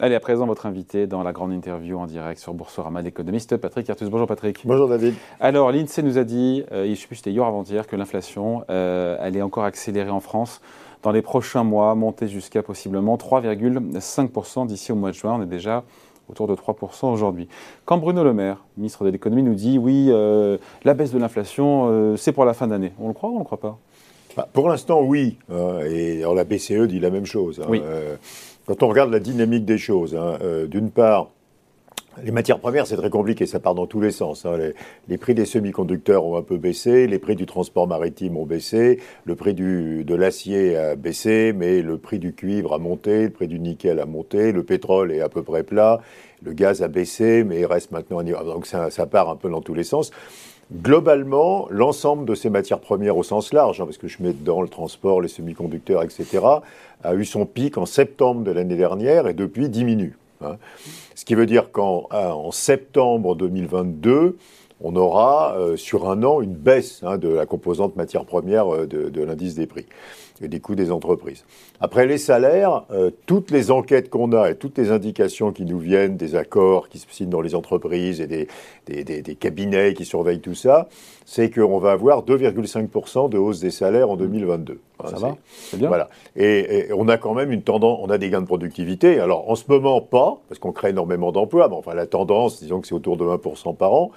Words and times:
Allez, 0.00 0.14
à 0.14 0.20
présent, 0.20 0.46
votre 0.46 0.66
invité 0.66 1.08
dans 1.08 1.24
la 1.24 1.32
grande 1.32 1.52
interview 1.52 1.98
en 1.98 2.06
direct 2.06 2.40
sur 2.40 2.54
Boursorama, 2.54 3.02
l'économiste 3.02 3.56
Patrick 3.56 3.90
Artus. 3.90 4.08
Bonjour 4.08 4.28
Patrick. 4.28 4.60
Bonjour 4.64 4.88
David. 4.88 5.14
Alors, 5.40 5.72
l'INSEE 5.72 6.02
nous 6.04 6.18
a 6.18 6.24
dit, 6.24 6.62
euh, 6.70 6.84
je 6.84 6.90
ne 6.90 6.94
sais 6.94 7.08
plus, 7.08 7.16
c'était 7.16 7.32
hier 7.32 7.44
avant-hier, 7.44 7.84
que 7.88 7.96
l'inflation 7.96 8.62
euh, 8.70 9.16
allait 9.18 9.42
encore 9.42 9.64
accélérer 9.64 10.10
en 10.10 10.20
France 10.20 10.60
dans 11.02 11.10
les 11.10 11.20
prochains 11.20 11.64
mois, 11.64 11.96
monter 11.96 12.28
jusqu'à 12.28 12.62
possiblement 12.62 13.16
3,5% 13.16 14.68
d'ici 14.68 14.92
au 14.92 14.94
mois 14.94 15.10
de 15.10 15.16
juin. 15.16 15.34
On 15.36 15.42
est 15.42 15.46
déjà 15.46 15.82
autour 16.28 16.46
de 16.46 16.54
3% 16.54 17.12
aujourd'hui. 17.12 17.48
Quand 17.84 17.98
Bruno 17.98 18.22
Le 18.22 18.32
Maire, 18.32 18.64
ministre 18.76 19.04
de 19.04 19.10
l'économie, 19.10 19.42
nous 19.42 19.54
dit 19.54 19.78
oui, 19.78 20.10
euh, 20.10 20.58
la 20.84 20.94
baisse 20.94 21.10
de 21.10 21.18
l'inflation, 21.18 21.88
euh, 21.90 22.16
c'est 22.16 22.30
pour 22.30 22.44
la 22.44 22.54
fin 22.54 22.68
d'année, 22.68 22.92
on 23.00 23.08
le 23.08 23.14
croit 23.14 23.30
ou 23.30 23.32
on 23.32 23.38
ne 23.38 23.40
le 23.40 23.46
croit 23.46 23.58
pas? 23.58 23.76
Bah, 24.36 24.48
Pour 24.52 24.68
l'instant, 24.68 25.02
oui. 25.02 25.38
Et 25.90 26.20
alors, 26.20 26.36
la 26.36 26.44
BCE 26.44 26.86
dit 26.86 27.00
la 27.00 27.10
même 27.10 27.26
chose. 27.26 27.58
Hein. 27.60 27.66
Oui. 27.68 27.82
Quand 28.68 28.82
on 28.82 28.88
regarde 28.88 29.10
la 29.10 29.18
dynamique 29.18 29.64
des 29.64 29.78
choses, 29.78 30.14
hein, 30.14 30.36
euh, 30.42 30.66
d'une 30.66 30.90
part, 30.90 31.30
les 32.22 32.32
matières 32.32 32.58
premières, 32.58 32.86
c'est 32.86 32.98
très 32.98 33.08
compliqué, 33.08 33.46
ça 33.46 33.60
part 33.60 33.74
dans 33.74 33.86
tous 33.86 34.02
les 34.02 34.10
sens. 34.10 34.44
hein. 34.44 34.58
Les, 35.08 35.16
prix 35.16 35.32
des 35.32 35.46
semi-conducteurs 35.46 36.26
ont 36.26 36.36
un 36.36 36.42
peu 36.42 36.58
baissé, 36.58 37.06
les 37.06 37.18
prix 37.18 37.34
du 37.34 37.46
transport 37.46 37.88
maritime 37.88 38.36
ont 38.36 38.44
baissé, 38.44 39.00
le 39.24 39.34
prix 39.36 39.54
du, 39.54 40.04
de 40.04 40.14
l'acier 40.14 40.76
a 40.76 40.96
baissé, 40.96 41.54
mais 41.56 41.80
le 41.80 41.96
prix 41.96 42.18
du 42.18 42.34
cuivre 42.34 42.74
a 42.74 42.78
monté, 42.78 43.22
le 43.22 43.30
prix 43.30 43.48
du 43.48 43.58
nickel 43.58 44.00
a 44.00 44.04
monté, 44.04 44.52
le 44.52 44.62
pétrole 44.62 45.12
est 45.12 45.22
à 45.22 45.30
peu 45.30 45.42
près 45.42 45.62
plat, 45.62 46.02
le 46.42 46.52
gaz 46.52 46.82
a 46.82 46.88
baissé, 46.88 47.44
mais 47.44 47.60
il 47.60 47.64
reste 47.66 47.90
maintenant... 47.90 48.22
Donc 48.22 48.66
ça 48.66 49.06
part 49.06 49.30
un 49.30 49.36
peu 49.36 49.48
dans 49.48 49.62
tous 49.62 49.72
les 49.72 49.84
sens. 49.84 50.10
Globalement, 50.70 51.66
l'ensemble 51.70 52.26
de 52.26 52.34
ces 52.34 52.50
matières 52.50 52.80
premières 52.80 53.16
au 53.16 53.22
sens 53.22 53.54
large, 53.54 53.80
hein, 53.80 53.86
parce 53.86 53.96
que 53.96 54.06
je 54.06 54.22
mets 54.22 54.34
dedans 54.34 54.60
le 54.60 54.68
transport, 54.68 55.22
les 55.22 55.28
semi-conducteurs, 55.28 56.02
etc., 56.02 56.44
a 57.02 57.14
eu 57.14 57.24
son 57.24 57.46
pic 57.46 57.78
en 57.78 57.86
septembre 57.86 58.42
de 58.42 58.50
l'année 58.50 58.76
dernière 58.76 59.28
et 59.28 59.34
depuis 59.34 59.70
diminue. 59.70 60.18
hein. 60.42 60.56
Ce 61.14 61.24
qui 61.24 61.34
veut 61.34 61.46
dire 61.46 61.72
qu'en 61.72 62.06
ah, 62.10 62.36
en 62.36 62.50
septembre 62.50 63.34
2022, 63.34 64.36
on 64.80 64.94
aura 64.96 65.56
euh, 65.58 65.76
sur 65.76 66.08
un 66.10 66.22
an 66.22 66.40
une 66.40 66.54
baisse 66.54 67.00
hein, 67.02 67.18
de 67.18 67.28
la 67.28 67.46
composante 67.46 67.96
matière 67.96 68.24
première 68.24 68.72
euh, 68.72 68.86
de, 68.86 69.08
de 69.08 69.22
l'indice 69.22 69.54
des 69.54 69.66
prix 69.66 69.86
et 70.40 70.46
des 70.46 70.60
coûts 70.60 70.76
des 70.76 70.92
entreprises. 70.92 71.44
Après 71.80 72.06
les 72.06 72.16
salaires, 72.16 72.84
euh, 72.92 73.10
toutes 73.26 73.50
les 73.50 73.72
enquêtes 73.72 74.08
qu'on 74.08 74.30
a 74.32 74.50
et 74.50 74.54
toutes 74.54 74.78
les 74.78 74.92
indications 74.92 75.50
qui 75.50 75.64
nous 75.64 75.80
viennent 75.80 76.16
des 76.16 76.36
accords 76.36 76.88
qui 76.88 76.98
se 76.98 77.06
signent 77.10 77.28
dans 77.28 77.40
les 77.40 77.56
entreprises 77.56 78.20
et 78.20 78.28
des, 78.28 78.46
des, 78.86 79.02
des- 79.02 79.20
des 79.20 79.34
cabinets 79.34 79.94
qui 79.94 80.04
surveillent 80.04 80.38
tout 80.40 80.54
ça, 80.54 80.88
c'est 81.26 81.50
qu'on 81.50 81.78
va 81.78 81.90
avoir 81.90 82.22
2,5% 82.24 83.28
de 83.30 83.36
hausse 83.36 83.58
des 83.58 83.72
salaires 83.72 84.10
en 84.10 84.16
2022. 84.16 84.80
Hein, 85.02 85.06
Ça 85.10 85.16
va? 85.18 85.36
C'est 85.48 85.76
bien? 85.76 85.88
voilà. 85.88 86.08
Et, 86.36 86.86
et 86.88 86.92
on 86.92 87.08
a 87.08 87.16
quand 87.18 87.34
même 87.34 87.50
une 87.50 87.62
tendance, 87.62 87.98
on 88.02 88.08
a 88.10 88.18
des 88.18 88.30
gains 88.30 88.40
de 88.42 88.46
productivité. 88.46 89.18
Alors 89.18 89.50
en 89.50 89.56
ce 89.56 89.64
moment, 89.68 90.00
pas, 90.00 90.38
parce 90.48 90.60
qu'on 90.60 90.72
crée 90.72 90.90
énormément 90.90 91.32
d'emplois, 91.32 91.68
mais 91.68 91.74
enfin 91.76 91.94
la 91.94 92.06
tendance, 92.06 92.60
disons 92.60 92.80
que 92.80 92.86
c'est 92.86 92.94
autour 92.94 93.16
de 93.16 93.24
1% 93.24 93.74
par 93.76 93.92
an. 93.92 94.12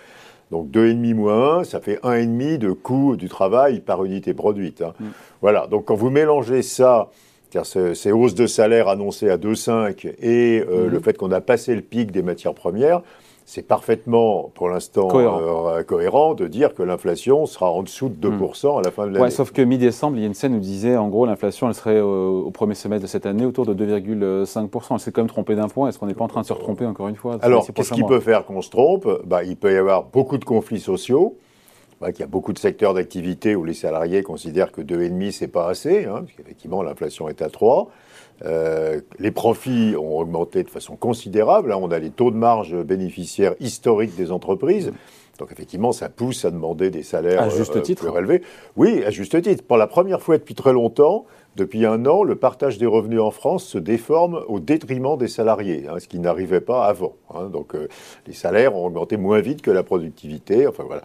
Donc 0.51 0.69
2,5 0.69 1.13
moins 1.15 1.59
1, 1.59 1.63
ça 1.63 1.79
fait 1.79 1.99
1,5 2.03 2.57
de 2.57 2.71
coût 2.71 3.15
du 3.15 3.29
travail 3.29 3.79
par 3.79 4.03
unité 4.03 4.33
produite. 4.33 4.81
hein. 4.81 4.93
Voilà, 5.41 5.65
donc 5.67 5.85
quand 5.85 5.95
vous 5.95 6.09
mélangez 6.09 6.61
ça, 6.61 7.09
c'est-à-dire 7.49 7.65
ce- 7.65 7.93
ces 7.93 8.11
hausses 8.11 8.35
de 8.35 8.47
salaire 8.47 8.87
annoncées 8.89 9.29
à 9.29 9.37
2,5 9.37 10.05
et 10.21 10.63
euh, 10.69 10.89
le 10.89 10.99
fait 10.99 11.17
qu'on 11.17 11.31
a 11.31 11.41
passé 11.41 11.73
le 11.73 11.81
pic 11.81 12.11
des 12.11 12.21
matières 12.21 12.53
premières, 12.53 13.01
c'est 13.53 13.67
parfaitement, 13.67 14.49
pour 14.55 14.69
l'instant, 14.69 15.09
Cohérent. 15.09 15.41
euh, 15.41 15.83
cohérent 15.83 16.35
de 16.35 16.47
dire 16.47 16.73
que 16.73 16.83
l'inflation 16.83 17.45
sera 17.45 17.69
en 17.69 17.83
dessous 17.83 18.07
de 18.07 18.29
2% 18.29 18.79
à 18.79 18.81
la 18.81 18.91
fin 18.91 19.03
de 19.05 19.11
l'année. 19.11 19.25
Ouais, 19.25 19.29
sauf 19.29 19.51
que 19.51 19.61
mi-décembre, 19.61 20.15
l'INSEE 20.15 20.47
nous 20.47 20.61
disait, 20.61 20.95
en 20.95 21.09
gros, 21.09 21.25
l'inflation, 21.25 21.67
elle 21.67 21.73
serait 21.73 21.97
euh, 21.97 22.05
au 22.05 22.49
premier 22.51 22.75
semestre 22.75 23.01
de 23.01 23.07
cette 23.09 23.25
année 23.25 23.45
autour 23.45 23.65
de 23.65 23.73
2,5%. 23.73 24.93
Elle 24.93 24.99
s'est 25.01 25.11
quand 25.11 25.19
même 25.19 25.27
trompée 25.27 25.55
d'un 25.55 25.67
point. 25.67 25.89
Est-ce 25.89 25.99
qu'on 25.99 26.05
n'est 26.05 26.13
pas 26.13 26.23
en 26.23 26.29
train 26.29 26.39
de 26.43 26.45
se 26.45 26.53
retromper 26.53 26.85
encore 26.85 27.09
une 27.09 27.17
fois? 27.17 27.39
Alors, 27.41 27.67
qu'est-ce 27.73 27.91
qui 27.93 28.03
peut 28.05 28.21
faire 28.21 28.45
qu'on 28.45 28.61
se 28.61 28.69
trompe? 28.69 29.05
Bah, 29.25 29.43
Il 29.43 29.57
peut 29.57 29.73
y 29.73 29.77
avoir 29.77 30.03
beaucoup 30.05 30.37
de 30.37 30.45
conflits 30.45 30.79
sociaux. 30.79 31.35
Qu'il 32.07 32.21
y 32.21 32.23
a 32.23 32.27
beaucoup 32.27 32.51
de 32.51 32.57
secteurs 32.57 32.93
d'activité 32.93 33.55
où 33.55 33.63
les 33.63 33.73
salariés 33.73 34.23
considèrent 34.23 34.71
que 34.71 34.81
2,5 34.81 35.31
c'est 35.31 35.47
pas 35.47 35.69
assez, 35.69 36.05
hein, 36.05 36.23
parce 36.25 36.31
qu'effectivement 36.35 36.81
l'inflation 36.81 37.29
est 37.29 37.41
à 37.41 37.49
3. 37.49 37.91
Euh, 38.43 39.01
les 39.19 39.31
profits 39.31 39.95
ont 39.95 40.17
augmenté 40.17 40.63
de 40.63 40.69
façon 40.69 40.95
considérable. 40.95 41.71
hein. 41.71 41.77
on 41.79 41.91
a 41.91 41.99
les 41.99 42.09
taux 42.09 42.31
de 42.31 42.37
marge 42.37 42.75
bénéficiaires 42.83 43.53
historiques 43.59 44.15
des 44.15 44.31
entreprises. 44.31 44.91
Donc 45.41 45.51
effectivement, 45.51 45.91
ça 45.91 46.07
pousse 46.07 46.45
à 46.45 46.51
demander 46.51 46.91
des 46.91 47.01
salaires 47.01 47.41
À 47.41 47.49
juste 47.49 47.75
euh, 47.75 47.81
titre. 47.81 48.03
plus 48.03 48.11
relevés. 48.11 48.43
Oui, 48.77 49.03
à 49.03 49.09
juste 49.09 49.41
titre. 49.41 49.63
Pour 49.63 49.77
la 49.77 49.87
première 49.87 50.21
fois 50.21 50.37
depuis 50.37 50.53
très 50.53 50.71
longtemps, 50.71 51.25
depuis 51.55 51.83
un 51.83 52.05
an, 52.05 52.21
le 52.23 52.35
partage 52.35 52.77
des 52.77 52.85
revenus 52.85 53.19
en 53.19 53.31
France 53.31 53.65
se 53.65 53.79
déforme 53.79 54.43
au 54.47 54.59
détriment 54.59 55.17
des 55.17 55.27
salariés, 55.27 55.85
hein, 55.89 55.95
ce 55.97 56.07
qui 56.07 56.19
n'arrivait 56.19 56.61
pas 56.61 56.85
avant. 56.85 57.15
hein. 57.33 57.49
Donc 57.49 57.73
euh, 57.73 57.87
les 58.27 58.33
salaires 58.33 58.75
ont 58.75 58.85
augmenté 58.85 59.17
moins 59.17 59.41
vite 59.41 59.63
que 59.63 59.71
la 59.71 59.81
productivité. 59.81 60.67
Enfin 60.67 60.83
voilà. 60.85 61.01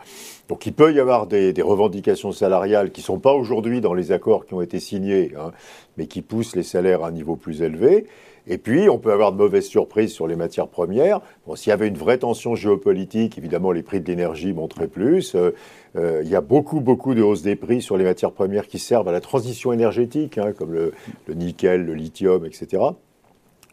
Donc 0.51 0.67
il 0.67 0.75
peut 0.75 0.93
y 0.93 1.01
avoir 1.01 1.27
des, 1.27 1.55
des 1.55 1.63
revendications 1.63 2.31
salariales 2.31 2.91
qui 2.93 3.01
ne 3.01 3.07
sont 3.07 3.19
pas 3.19 3.33
aujourd'hui 3.33 3.81
dans 3.81 3.95
les 3.95 4.13
accords 4.13 4.45
qui 4.45 4.53
ont 4.53 4.61
été 4.61 4.81
signés, 4.81 5.33
hein, 5.41 5.53
mais 5.97 6.07
qui 6.09 6.21
poussent 6.21 6.55
les 6.55 6.63
salaires 6.63 7.05
à 7.05 7.09
un 7.09 7.13
niveau 7.13 7.37
plus 7.37 7.63
élevé. 7.63 8.07
Et 8.47 8.59
puis, 8.59 8.89
on 8.89 8.99
peut 8.99 9.13
avoir 9.13 9.33
de 9.33 9.37
mauvaises 9.37 9.67
surprises 9.67 10.13
sur 10.13 10.27
les 10.27 10.37
matières 10.37 10.69
premières. 10.69 11.21
Bon, 11.47 11.57
S'il 11.57 11.71
y 11.71 11.73
avait 11.73 11.89
une 11.89 11.97
vraie 11.97 12.19
tension 12.19 12.55
géopolitique, 12.55 13.39
évidemment, 13.39 13.73
les 13.73 13.83
prix 13.83 14.01
de 14.01 14.07
l'énergie 14.07 14.53
monteraient 14.53 14.89
plus. 14.89 15.35
Euh, 15.35 15.51
euh, 15.97 16.21
il 16.23 16.31
y 16.31 16.37
a 16.37 16.41
beaucoup, 16.41 16.81
beaucoup 16.81 17.15
de 17.15 17.23
hausses 17.23 17.43
des 17.43 17.57
prix 17.57 17.83
sur 17.83 17.97
les 17.97 18.05
matières 18.05 18.33
premières 18.33 18.67
qui 18.67 18.79
servent 18.79 19.09
à 19.09 19.13
la 19.13 19.21
transition 19.21 19.73
énergétique, 19.73 20.39
hein, 20.39 20.53
comme 20.57 20.73
le, 20.73 20.93
le 21.27 21.35
nickel, 21.35 21.85
le 21.85 21.95
lithium, 21.95 22.45
etc. 22.47 22.83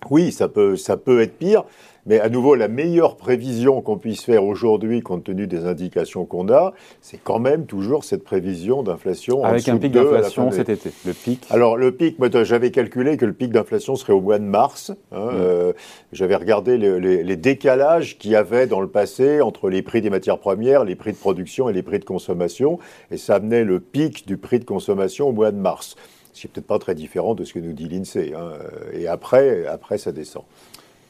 Oui, 0.10 0.32
ça 0.32 0.48
peut, 0.48 0.76
ça 0.76 0.98
peut 0.98 1.22
être 1.22 1.38
pire, 1.38 1.64
mais 2.06 2.20
à 2.20 2.28
nouveau, 2.28 2.56
la 2.56 2.68
meilleure 2.68 3.16
prévision 3.16 3.82
qu'on 3.82 3.98
puisse 3.98 4.24
faire 4.24 4.44
aujourd'hui, 4.44 5.02
compte 5.02 5.24
tenu 5.24 5.48
des 5.48 5.66
indications 5.66 6.26
qu'on 6.26 6.50
a, 6.50 6.74
c'est 7.02 7.18
quand 7.24 7.40
même 7.40 7.66
toujours 7.66 8.04
cette 8.04 8.26
prévision 8.26 8.84
d'inflation 8.84 9.44
Avec 9.46 9.68
un 9.70 9.78
pic 9.78 9.94
d'inflation 9.94 10.52
cet 10.52 10.68
été. 10.68 10.92
Le 11.06 11.14
pic. 11.14 11.46
alors 11.50 11.78
le 11.78 11.94
pic, 11.94 12.20
moi 12.20 12.28
j'avais 12.44 12.72
calculé 12.72 13.16
que 13.16 13.26
le 13.26 13.32
pic 13.32 13.52
d'inflation 13.54 13.96
serait 13.96 14.12
au 14.12 14.20
mois 14.20 14.38
de 14.40 14.44
mars. 14.44 14.92
hein, 15.14 15.30
euh, 15.34 15.72
j'avais 16.12 16.36
regardé 16.36 16.78
les, 16.78 17.00
les- 17.00 17.24
les 17.24 17.36
décalages 17.38 18.18
qu'il 18.18 18.32
y 18.32 18.36
avait 18.36 18.68
dans 18.68 18.82
le 18.82 18.90
passé 18.90 19.40
entre 19.40 19.70
les 19.70 19.82
prix 19.82 20.02
des 20.02 20.10
matières 20.10 20.40
premières, 20.40 20.84
les 20.84 20.96
prix 20.96 21.14
de 21.14 21.18
production 21.18 21.70
et 21.70 21.74
les 21.74 21.84
prix 21.84 22.00
de 22.00 22.06
consommation, 22.06 22.80
et 23.12 23.18
ça 23.18 23.36
amenait 23.36 23.64
le 23.64 23.80
pic 23.80 24.28
du 24.28 24.36
prix 24.36 24.60
de 24.60 24.66
consommation 24.66 25.30
au 25.30 25.32
mois 25.32 25.52
de 25.52 25.58
mars. 25.58 25.96
Ce 26.34 26.42
qui 26.42 26.48
n'est 26.48 26.52
peut-être 26.54 26.68
pas 26.68 26.80
très 26.80 26.96
différent 26.96 27.36
de 27.36 27.44
ce 27.44 27.54
que 27.54 27.60
nous 27.60 27.74
dit 27.74 27.88
l'INSEE. 27.88 28.34
hein, 28.36 28.54
Et 28.94 29.08
après, 29.08 29.66
après 29.68 29.98
ça 29.98 30.12
descend. 30.12 30.44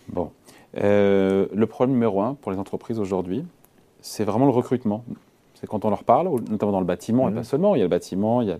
Bon. 0.09 0.29
Euh, 0.77 1.47
le 1.53 1.65
problème 1.67 1.93
numéro 1.93 2.21
un 2.21 2.33
pour 2.35 2.51
les 2.51 2.57
entreprises 2.57 2.99
aujourd'hui, 2.99 3.43
c'est 4.01 4.23
vraiment 4.25 4.45
le 4.45 4.51
recrutement. 4.51 5.03
C'est 5.55 5.67
quand 5.67 5.85
on 5.85 5.89
leur 5.89 6.03
parle, 6.03 6.29
notamment 6.49 6.73
dans 6.73 6.79
le 6.79 6.85
bâtiment, 6.85 7.27
et 7.27 7.31
Mhm. 7.31 7.37
pas 7.37 7.43
seulement, 7.43 7.75
il 7.75 7.79
y 7.79 7.81
a 7.81 7.85
le 7.85 7.89
bâtiment, 7.89 8.41
il 8.41 8.49
y 8.49 8.51
a 8.51 8.57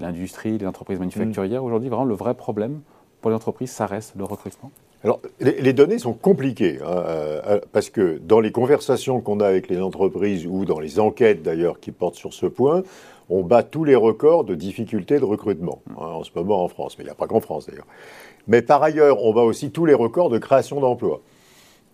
l'industrie, 0.00 0.58
les 0.58 0.66
entreprises 0.66 0.98
manufacturières. 0.98 1.64
Aujourd'hui, 1.64 1.88
vraiment, 1.88 2.04
le 2.04 2.14
vrai 2.14 2.34
problème 2.34 2.80
pour 3.20 3.30
les 3.30 3.36
entreprises, 3.36 3.70
ça 3.70 3.86
reste 3.86 4.14
le 4.16 4.24
recrutement. 4.24 4.70
Alors, 5.02 5.20
les, 5.40 5.60
les 5.62 5.72
données 5.72 5.98
sont 5.98 6.12
compliquées, 6.12 6.78
hein, 6.82 6.86
euh, 6.88 7.40
euh, 7.46 7.60
parce 7.72 7.88
que 7.88 8.18
dans 8.22 8.40
les 8.40 8.52
conversations 8.52 9.20
qu'on 9.22 9.40
a 9.40 9.46
avec 9.46 9.68
les 9.68 9.80
entreprises 9.80 10.46
ou 10.46 10.66
dans 10.66 10.78
les 10.78 11.00
enquêtes 11.00 11.42
d'ailleurs 11.42 11.80
qui 11.80 11.90
portent 11.90 12.16
sur 12.16 12.34
ce 12.34 12.44
point, 12.44 12.82
on 13.30 13.42
bat 13.42 13.62
tous 13.62 13.84
les 13.84 13.94
records 13.94 14.44
de 14.44 14.54
difficultés 14.54 15.18
de 15.18 15.24
recrutement 15.24 15.82
hein, 15.90 16.04
en 16.06 16.24
ce 16.24 16.30
moment 16.34 16.64
en 16.64 16.68
France, 16.68 16.96
mais 16.98 17.04
il 17.04 17.06
n'y 17.06 17.12
a 17.12 17.14
pas 17.14 17.26
qu'en 17.26 17.40
France 17.40 17.66
d'ailleurs. 17.66 17.86
Mais 18.48 18.62
par 18.62 18.82
ailleurs, 18.82 19.24
on 19.24 19.32
bat 19.32 19.42
aussi 19.42 19.70
tous 19.70 19.86
les 19.86 19.94
records 19.94 20.30
de 20.30 20.38
création 20.38 20.80
d'emplois. 20.80 21.20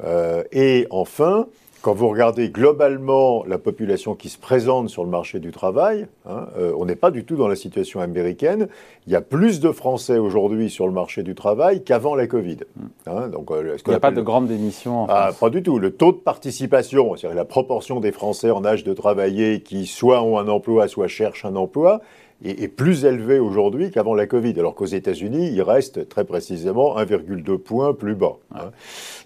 Euh, 0.04 0.42
et 0.52 0.86
enfin, 0.90 1.46
quand 1.82 1.94
vous 1.94 2.08
regardez 2.08 2.48
globalement 2.48 3.44
la 3.46 3.58
population 3.58 4.14
qui 4.14 4.28
se 4.28 4.38
présente 4.38 4.88
sur 4.88 5.04
le 5.04 5.10
marché 5.10 5.38
du 5.38 5.50
travail, 5.50 6.06
hein, 6.28 6.46
euh, 6.58 6.72
on 6.76 6.84
n'est 6.84 6.96
pas 6.96 7.10
du 7.10 7.24
tout 7.24 7.36
dans 7.36 7.48
la 7.48 7.56
situation 7.56 8.00
américaine. 8.00 8.68
Il 9.06 9.12
y 9.12 9.16
a 9.16 9.20
plus 9.20 9.60
de 9.60 9.70
Français 9.70 10.18
aujourd'hui 10.18 10.68
sur 10.68 10.86
le 10.86 10.92
marché 10.92 11.22
du 11.22 11.34
travail 11.34 11.84
qu'avant 11.84 12.14
la 12.14 12.26
Covid. 12.26 12.58
hein. 13.06 13.28
donc, 13.28 13.50
euh, 13.50 13.76
Il 13.86 13.90
n'y 13.90 13.94
a 13.94 14.00
pas 14.00 14.10
de 14.10 14.20
grande 14.20 14.48
démission 14.48 15.02
en 15.02 15.06
ah, 15.08 15.30
pas 15.38 15.50
du 15.50 15.62
tout. 15.62 15.78
Le 15.78 15.92
taux 15.92 16.12
de 16.12 16.18
participation, 16.18 17.14
c'est-à-dire 17.16 17.36
la 17.36 17.44
proportion 17.44 18.00
des 18.00 18.12
Français 18.12 18.50
en 18.50 18.64
âge 18.64 18.82
de 18.82 18.92
travailler 18.92 19.60
qui 19.60 19.86
soit 19.86 20.22
ont 20.22 20.38
un 20.38 20.48
emploi, 20.48 20.88
soit 20.88 21.08
cherchent 21.08 21.44
un 21.44 21.56
emploi, 21.56 22.00
est, 22.44 22.62
est 22.62 22.68
plus 22.68 23.04
élevé 23.04 23.38
aujourd'hui 23.38 23.90
qu'avant 23.90 24.14
la 24.14 24.26
Covid. 24.26 24.54
Alors 24.58 24.74
qu'aux 24.74 24.86
États-Unis, 24.86 25.50
il 25.52 25.62
reste 25.62 26.08
très 26.08 26.24
précisément 26.24 26.96
1,2 26.96 27.58
points 27.58 27.94
plus 27.94 28.14
bas. 28.14 28.36
hein. 28.54 28.70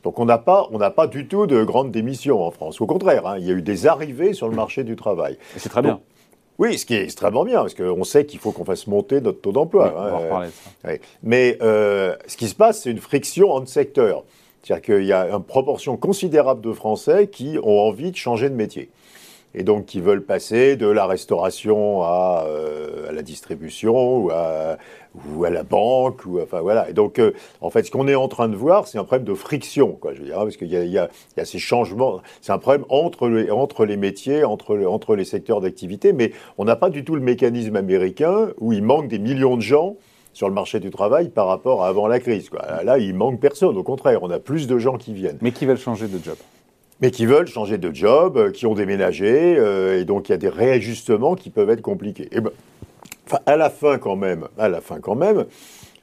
Donc 0.05 0.19
on 0.19 0.25
n'a 0.25 0.39
pas, 0.39 0.69
on 0.73 0.79
pas 0.91 1.07
du 1.07 1.27
tout 1.27 1.47
de 1.47 1.63
grandes 1.65 1.91
démissions 1.91 2.43
en 2.43 2.51
France. 2.51 2.81
Au 2.81 2.87
contraire, 2.87 3.27
hein, 3.27 3.37
il 3.39 3.47
y 3.47 3.51
a 3.51 3.55
eu 3.55 3.63
des 3.63 3.87
arrivées 3.87 4.33
sur 4.33 4.49
le 4.49 4.57
marché 4.57 4.85
du 4.85 4.97
travail. 4.97 5.37
C'est 5.57 5.69
très 5.69 5.83
bien. 5.83 6.01
Oui, 6.59 6.77
ce 6.77 6.85
qui 6.85 6.95
est 6.95 7.05
extrêmement 7.05 7.45
bien, 7.45 7.61
parce 7.61 7.73
qu'on 7.73 8.05
sait 8.05 8.27
qu'il 8.27 8.39
faut 8.39 8.53
qu'on 8.53 8.67
fasse 8.67 8.87
monter 8.87 9.23
notre 9.23 9.41
taux 9.41 9.53
d'emploi. 9.53 9.87
Oui, 9.87 9.93
on 9.97 10.03
va 10.03 10.09
hein. 10.09 10.19
reparler 10.19 10.47
de 10.49 10.53
ça. 10.53 10.71
Oui. 10.85 11.01
Mais 11.23 11.57
euh, 11.63 12.15
ce 12.27 12.37
qui 12.37 12.49
se 12.49 12.55
passe, 12.55 12.83
c'est 12.83 12.91
une 12.91 12.99
friction 12.99 13.51
entre 13.51 13.69
secteurs. 13.69 14.25
C'est-à-dire 14.63 14.83
qu'il 14.83 15.07
y 15.07 15.13
a 15.13 15.31
une 15.31 15.43
proportion 15.43 15.97
considérable 15.97 16.61
de 16.61 16.73
Français 16.73 17.29
qui 17.29 17.59
ont 17.63 17.81
envie 17.81 18.11
de 18.11 18.17
changer 18.17 18.51
de 18.51 18.55
métier. 18.55 18.91
Et 19.55 19.63
donc 19.63 19.87
qui 19.87 20.01
veulent 20.01 20.25
passer 20.25 20.77
de 20.77 20.87
la 20.87 21.07
restauration 21.07 22.03
à, 22.03 22.47
à 23.11 23.13
la 23.13 23.23
distribution 23.23 24.19
ou 24.19 24.31
à, 24.31 24.77
la 25.51 25.63
banque, 25.63 26.25
ou 26.25 26.41
enfin 26.41 26.61
voilà. 26.61 26.89
Et 26.89 26.93
donc, 26.93 27.19
euh, 27.19 27.33
en 27.61 27.71
fait, 27.71 27.85
ce 27.85 27.91
qu'on 27.91 28.07
est 28.07 28.15
en 28.15 28.29
train 28.29 28.49
de 28.49 28.57
voir, 28.57 28.87
c'est 28.87 28.99
un 28.99 29.05
problème 29.05 29.27
de 29.27 29.35
friction, 29.35 29.93
quoi. 29.93 30.15
Je 30.15 30.21
veux 30.21 30.27
dire, 30.27 30.37
parce 30.37 30.57
qu'il 30.57 30.69
y, 30.69 30.99
a, 30.99 31.09
ces 31.45 31.59
changements. 31.59 32.21
C'est 32.41 32.53
un 32.53 32.59
problème 32.59 32.85
entre 32.89 33.29
les, 33.29 33.97
métiers, 33.97 34.45
entre, 34.45 35.17
les 35.17 35.25
secteurs 35.25 35.61
d'activité, 35.61 36.13
mais 36.13 36.33
on 36.59 36.65
n'a 36.65 36.77
pas 36.77 36.91
du 36.91 37.05
tout 37.05 37.17
le 37.17 37.21
mécanisme 37.21 37.77
américain 37.77 38.51
où 38.61 38.73
il 38.73 38.83
manque 38.83 39.09
des 39.09 39.19
millions 39.19 39.57
de 39.57 39.63
gens 39.63 39.97
sur 40.33 40.49
le 40.49 40.55
marché 40.55 40.79
du 40.79 40.91
travail 40.91 41.29
par 41.29 41.49
rapport 41.49 41.83
à 41.83 41.89
avant 41.89 42.07
la 42.07 42.21
crise. 42.21 42.49
Là, 42.85 42.99
il 42.99 43.15
manque 43.15 43.41
personne. 43.41 43.77
Au 43.77 43.83
contraire, 43.83 44.23
on 44.23 44.31
a 44.31 44.39
plus 44.39 44.69
de 44.69 44.79
gens 44.79 44.97
qui 44.97 45.13
viennent. 45.13 45.39
Mais 45.41 45.51
qui 45.51 45.67
veulent 45.67 45.77
changer 45.77 46.07
de 46.07 46.23
job? 46.23 46.37
Mais 47.01 47.11
qui 47.11 47.27
veulent 47.27 47.47
changer 47.47 47.79
de 47.79 47.95
job, 47.95 48.37
euh, 48.37 48.51
qui 48.51 48.67
ont 48.67 48.75
déménagé, 48.75 49.57
euh, 49.59 50.01
et 50.01 50.05
donc 50.05 50.29
il 50.29 50.33
y 50.33 50.35
a 50.35 50.39
des 50.39 50.49
réajustements 50.49 51.35
qui 51.35 51.51
peuvent 51.51 51.71
être 51.71 51.83
compliqués. 51.83 52.29
Et 52.33 52.41
ben, 52.41 52.51
à 53.47 53.57
la 53.57 53.71
fin 53.71 53.99
quand 53.99 54.17
même, 54.17 54.49
à 54.59 54.69
la 54.69 54.81
fin 54.81 55.01
quand 55.01 55.15
même, 55.15 55.47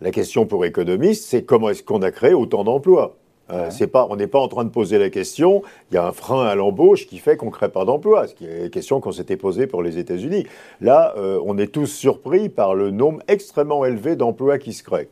la 0.01 0.11
question 0.11 0.45
pour 0.45 0.65
économistes, 0.65 1.25
c'est 1.25 1.43
comment 1.43 1.69
est-ce 1.69 1.83
qu'on 1.83 2.01
a 2.01 2.11
créé 2.11 2.33
autant 2.33 2.63
d'emplois? 2.63 3.15
Euh, 3.49 3.69
c'est 3.69 3.87
pas, 3.87 4.07
on 4.09 4.15
n'est 4.15 4.27
pas 4.27 4.39
en 4.39 4.47
train 4.47 4.65
de 4.65 4.69
poser 4.69 4.97
la 4.97 5.09
question. 5.09 5.63
Il 5.91 5.95
y 5.95 5.97
a 5.97 6.05
un 6.05 6.11
frein 6.11 6.45
à 6.45 6.55
l'embauche 6.55 7.07
qui 7.07 7.17
fait 7.17 7.37
qu'on 7.37 7.47
ne 7.47 7.51
crée 7.51 7.69
pas 7.69 7.85
d'emplois, 7.85 8.27
ce 8.27 8.35
qui 8.35 8.45
est 8.45 8.65
une 8.65 8.69
question 8.69 8.99
qu'on 8.99 9.13
s'était 9.13 9.37
posée 9.37 9.67
pour 9.67 9.81
les 9.81 9.97
États-Unis. 9.97 10.45
Là, 10.81 11.13
euh, 11.17 11.39
on 11.45 11.57
est 11.57 11.71
tous 11.71 11.87
surpris 11.87 12.49
par 12.49 12.75
le 12.75 12.91
nombre 12.91 13.21
extrêmement 13.27 13.85
élevé 13.85 14.15
d'emplois 14.15 14.57
qui 14.57 14.73
se 14.73 14.83
créent. 14.83 15.07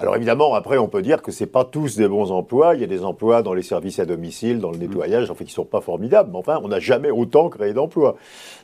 Alors 0.00 0.16
évidemment, 0.16 0.54
après, 0.54 0.78
on 0.78 0.88
peut 0.88 1.02
dire 1.02 1.20
que 1.20 1.30
c'est 1.30 1.46
pas 1.46 1.64
tous 1.64 1.96
des 1.96 2.08
bons 2.08 2.30
emplois. 2.32 2.74
Il 2.74 2.80
y 2.80 2.84
a 2.84 2.86
des 2.86 3.04
emplois 3.04 3.42
dans 3.42 3.52
les 3.52 3.62
services 3.62 3.98
à 3.98 4.06
domicile, 4.06 4.58
dans 4.58 4.70
le 4.70 4.78
mm. 4.78 4.80
nettoyage, 4.80 5.30
en 5.30 5.34
fait, 5.34 5.44
qui 5.44 5.52
sont 5.52 5.64
pas 5.64 5.80
formidables. 5.80 6.30
Mais 6.32 6.38
enfin, 6.38 6.58
on 6.62 6.68
n'a 6.68 6.80
jamais 6.80 7.10
autant 7.10 7.48
créé 7.50 7.74
d'emplois. 7.74 8.16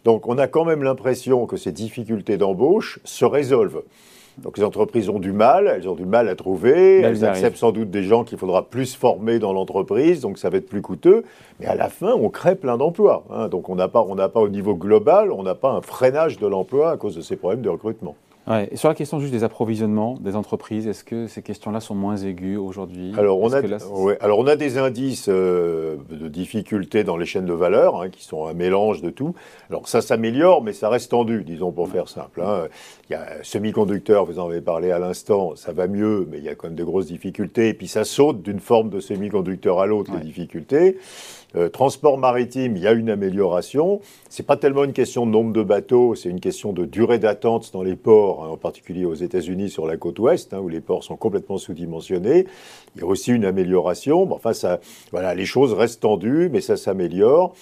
Donc, 0.05 0.27
on 0.29 0.39
a 0.39 0.47
quand 0.47 0.65
même 0.65 0.83
l'impression 0.83 1.47
que 1.47 1.57
ces 1.57 1.73
difficultés 1.73 2.39
d'embauche 2.39 3.01
se 3.05 3.25
résolvent. 3.25 3.83
Donc 4.39 4.59
les 4.59 4.65
entreprises 4.65 5.09
ont 5.09 5.19
du 5.19 5.33
mal, 5.33 5.67
elles 5.67 5.89
ont 5.89 5.95
du 5.95 6.05
mal 6.05 6.29
à 6.29 6.35
trouver, 6.35 7.01
elles, 7.01 7.25
acceptent 7.25 7.57
sans 7.57 7.73
doute 7.73 7.91
des 7.91 8.03
gens 8.03 8.23
qu'il 8.23 8.37
faudra 8.37 8.69
plus 8.69 8.95
former 8.95 9.39
dans 9.39 9.55
l'entreprise, 9.55 10.21
donc 10.21 10.37
ça 10.37 10.51
va 10.51 10.59
être 10.59 10.69
plus 10.69 10.83
coûteux. 10.83 11.25
Mais 11.59 11.67
à 11.67 11.75
la 11.75 11.89
fin, 11.89 12.13
on 12.13 12.29
crée 12.29 12.55
plein 12.55 12.77
d'emplois. 12.77 13.25
Hein. 13.31 13.49
Donc 13.49 13.71
on 13.71 13.77
n'a 13.77 13.89
pas, 13.89 14.05
on 14.07 14.15
n'a 14.15 14.29
pas 14.29 14.41
au 14.41 14.51
niveau 14.51 14.75
global, 14.75 15.33
on 15.33 15.43
n'a 15.43 15.55
pas 15.55 15.71
un 15.71 15.81
freinage 15.81 16.39
de 16.39 16.47
l'emploi 16.47 16.91
à 16.91 16.97
cause 16.99 17.17
de 17.17 17.23
ces 17.23 17.37
problèmes 17.37 17.63
de 17.63 17.71
recrutement. 17.71 18.15
Ouais. 18.47 18.69
Et 18.71 18.77
sur 18.77 18.89
la 18.89 18.95
question 18.95 19.19
juste 19.19 19.33
des 19.33 19.45
approvisionnements 19.45 20.15
des 20.21 20.37
entreprises, 20.37 20.87
est-ce 20.87 21.05
que 21.05 21.27
ces 21.27 21.43
questions-là 21.43 21.81
sont 21.81 21.95
moins 21.95 22.17
aiguës 22.17 22.59
aujourd'hui? 22.59 23.13
Alors, 23.19 23.41
on 23.41 23.53
a, 23.53 23.61
alors 24.21 24.39
on 24.39 24.47
a 24.47 24.57
des 24.57 24.79
indices 24.79 25.27
euh, 25.29 25.97
de 26.11 26.29
difficultés 26.29 27.03
dans 27.03 27.17
les 27.17 27.27
chaînes 27.27 27.47
de 27.47 27.53
valeur, 27.53 28.01
hein, 28.01 28.09
qui 28.09 28.25
sont 28.25 28.47
un 28.47 28.53
mélange 28.55 29.03
de 29.03 29.11
tout. 29.11 29.35
Alors 29.69 29.89
ça 29.89 30.01
s'améliore, 30.01 30.63
mais 30.63 30.73
ça 30.73 30.89
reste 30.89 31.11
tendu, 31.11 31.43
disons 31.45 31.73
pour 31.73 31.89
faire 31.89 32.09
simple. 32.09 32.41
Hein. 32.43 32.69
Il 33.11 33.13
y 33.13 33.17
a 33.17 33.43
semi-conducteurs, 33.43 34.25
vous 34.25 34.39
en 34.39 34.49
avez 34.49 34.61
parlé 34.61 34.91
à 34.91 34.99
l'instant, 34.99 35.57
ça 35.57 35.73
va 35.73 35.89
mieux, 35.89 36.27
mais 36.31 36.39
il 36.39 36.45
y 36.45 36.49
a 36.49 36.55
quand 36.55 36.69
même 36.69 36.77
de 36.77 36.85
grosses 36.85 37.07
difficultés. 37.07 37.69
Et 37.69 37.75
puis 37.75 37.89
ça 37.89 38.05
saute 38.05 38.43
d'une 38.43 38.61
forme 38.61 38.91
de 38.91 39.01
semi-conducteur 39.01 39.81
à 39.81 39.87
l'autre, 39.87 40.13
les 40.15 40.25
difficultés. 40.25 40.99
Euh, 41.55 41.69
transport 41.69 42.19
maritime, 42.19 42.77
il 42.77 42.83
y 42.83 42.87
a 42.87 42.93
une 42.93 43.09
amélioration. 43.09 44.01
C'est 44.29 44.45
pas 44.45 44.57
tellement 44.57 44.85
une 44.85 44.93
question 44.93 45.27
de 45.27 45.31
nombre 45.31 45.53
de 45.53 45.63
bateaux, 45.63 46.15
c'est 46.15 46.29
une 46.29 46.41
question 46.41 46.73
de 46.73 46.85
durée 46.85 47.19
d'attente 47.19 47.71
dans 47.73 47.83
les 47.83 47.97
ports, 47.97 48.45
hein, 48.45 48.49
en 48.49 48.57
particulier 48.57 49.05
aux 49.05 49.15
États-Unis 49.15 49.71
sur 49.71 49.87
la 49.87 49.97
côte 49.97 50.19
ouest, 50.19 50.53
hein, 50.53 50.59
où 50.59 50.69
les 50.69 50.81
ports 50.81 51.05
sont 51.05 51.17
complètement 51.17 51.59
sous-dimensionnés. 51.59 52.47
Il 52.95 53.03
y 53.03 53.05
a 53.05 53.07
aussi 53.07 53.33
une 53.33 53.45
amélioration. 53.45 54.31
enfin, 54.33 54.53
voilà, 55.13 55.35
les 55.35 55.47
choses 55.47 55.73
restent 55.73 56.03
tendues, 56.03 56.49
mais 56.51 56.61
ça 56.61 56.77
s'améliore. 56.77 57.55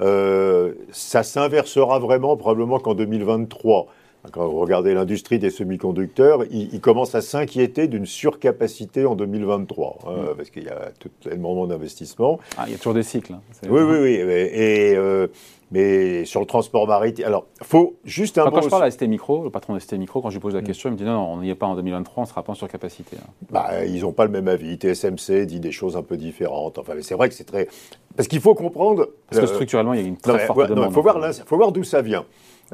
Euh, 0.00 0.74
ça 0.92 1.22
s'inversera 1.22 1.98
vraiment 1.98 2.36
probablement 2.36 2.78
qu'en 2.78 2.94
2023. 2.94 3.86
Quand 4.32 4.46
vous 4.46 4.58
regardez 4.58 4.94
l'industrie 4.94 5.38
des 5.38 5.50
semi-conducteurs, 5.50 6.44
ils, 6.50 6.80
commencent 6.80 7.14
à 7.14 7.20
s'inquiéter 7.20 7.86
d'une 7.86 8.06
surcapacité 8.06 9.06
en 9.06 9.14
2023, 9.14 9.98
hein, 10.06 10.10
mm. 10.10 10.36
parce 10.36 10.50
qu'il 10.50 10.64
y 10.64 10.68
a 10.68 10.90
tout, 10.98 11.08
tellement 11.20 11.66
d'investissements. 11.66 12.38
Ah, 12.56 12.64
il 12.66 12.72
y 12.72 12.74
a 12.74 12.78
toujours 12.78 12.94
des 12.94 13.02
cycles. 13.02 13.34
Hein, 13.34 13.40
oui, 13.68 13.80
oui, 13.82 13.98
oui. 14.00 14.14
Et, 14.14 14.94
euh, 14.96 15.28
mais 15.70 16.24
sur 16.24 16.40
le 16.40 16.46
transport 16.46 16.86
maritime, 16.86 17.26
alors, 17.26 17.46
faut 17.62 17.96
juste 18.04 18.38
un 18.38 18.50
Quand 18.50 18.62
je 18.62 18.68
parle 18.68 18.84
à 18.84 18.90
ST 18.90 19.02
Micro, 19.02 19.44
le 19.44 19.50
patron 19.50 19.74
de 19.74 19.78
ST 19.78 19.94
Micro, 19.94 20.20
quand 20.20 20.30
je 20.30 20.36
lui 20.36 20.40
pose 20.40 20.54
la 20.54 20.62
mm. 20.62 20.64
question, 20.64 20.88
il 20.88 20.92
me 20.92 20.98
dit 20.98 21.04
non, 21.04 21.12
non 21.12 21.32
on 21.32 21.40
n'y 21.40 21.50
est 21.50 21.54
pas 21.54 21.66
en 21.66 21.76
2023, 21.76 22.14
on 22.16 22.20
ne 22.22 22.28
sera 22.28 22.42
pas 22.42 22.52
en 22.52 22.56
surcapacité. 22.56 23.16
Hein. 23.20 23.30
Bah, 23.50 23.84
ils 23.84 24.02
n'ont 24.02 24.12
pas 24.12 24.24
le 24.24 24.30
même 24.30 24.48
avis. 24.48 24.78
TSMC 24.78 25.46
dit 25.46 25.60
des 25.60 25.72
choses 25.72 25.96
un 25.96 26.02
peu 26.02 26.16
différentes. 26.16 26.78
Enfin, 26.78 26.94
c'est 27.02 27.14
vrai 27.14 27.28
que 27.28 27.34
c'est 27.34 27.44
très. 27.44 27.68
Parce 28.16 28.28
qu'il 28.28 28.40
faut 28.40 28.54
comprendre. 28.54 29.08
Parce 29.30 29.42
que 29.42 29.46
structurellement, 29.46 29.94
il 29.94 30.00
y 30.00 30.04
a 30.04 30.06
une 30.06 30.16
très 30.16 30.46
forte 30.46 30.68
demande. 30.68 30.90
Il 30.90 30.94
faut, 30.94 31.02
voir, 31.02 31.18
faut 31.46 31.56
voir 31.56 31.72
d'où 31.72 31.84
ça 31.84 32.02
vient. 32.02 32.24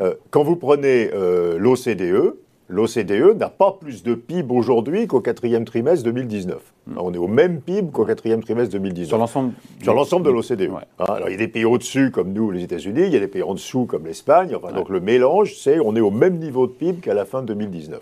Euh, 0.01 0.15
quand 0.31 0.43
vous 0.43 0.57
prenez 0.57 1.11
euh, 1.13 1.59
l'OCDE, 1.59 2.35
l'OCDE 2.69 3.39
n'a 3.39 3.49
pas 3.49 3.77
plus 3.79 4.03
de 4.03 4.15
PIB 4.15 4.53
aujourd'hui 4.53 5.07
qu'au 5.07 5.21
quatrième 5.21 5.65
trimestre 5.65 6.05
2019. 6.05 6.61
Hmm. 6.87 6.95
On 6.99 7.15
est 7.15 7.19
au 7.19 7.29
même 7.29 7.61
PIB 7.61 7.91
qu'au 7.93 8.05
quatrième 8.05 8.43
trimestre 8.43 8.73
2019. 8.73 9.09
Sur 9.09 9.19
l'ensemble 9.19 9.53
Sur 9.83 9.95
l'ensemble 9.95 10.27
de 10.27 10.31
l'OCDE. 10.31 10.71
Hein, 10.73 10.81
alors 10.99 11.29
il 11.29 11.33
y 11.33 11.35
a 11.35 11.39
des 11.39 11.49
pays 11.49 11.65
au-dessus 11.65 12.11
comme 12.11 12.33
nous, 12.33 12.51
les 12.51 12.65
États-Unis, 12.65 13.03
il 13.07 13.13
y 13.13 13.17
a 13.17 13.21
des 13.21 13.29
pays 13.29 13.43
en 13.43 13.55
dessous 13.55 13.85
comme 13.87 14.07
l'Espagne. 14.07 14.55
Enfin, 14.57 14.73
Donc 14.73 14.89
le 14.89 15.01
mélange, 15.01 15.55
c'est 15.57 15.79
on 15.79 15.95
est 15.95 16.01
au 16.01 16.11
même 16.11 16.39
niveau 16.39 16.67
de 16.67 16.73
PIB 16.73 17.01
qu'à 17.01 17.15
la 17.15 17.25
fin 17.25 17.43
de 17.43 17.47
2019. 17.49 18.01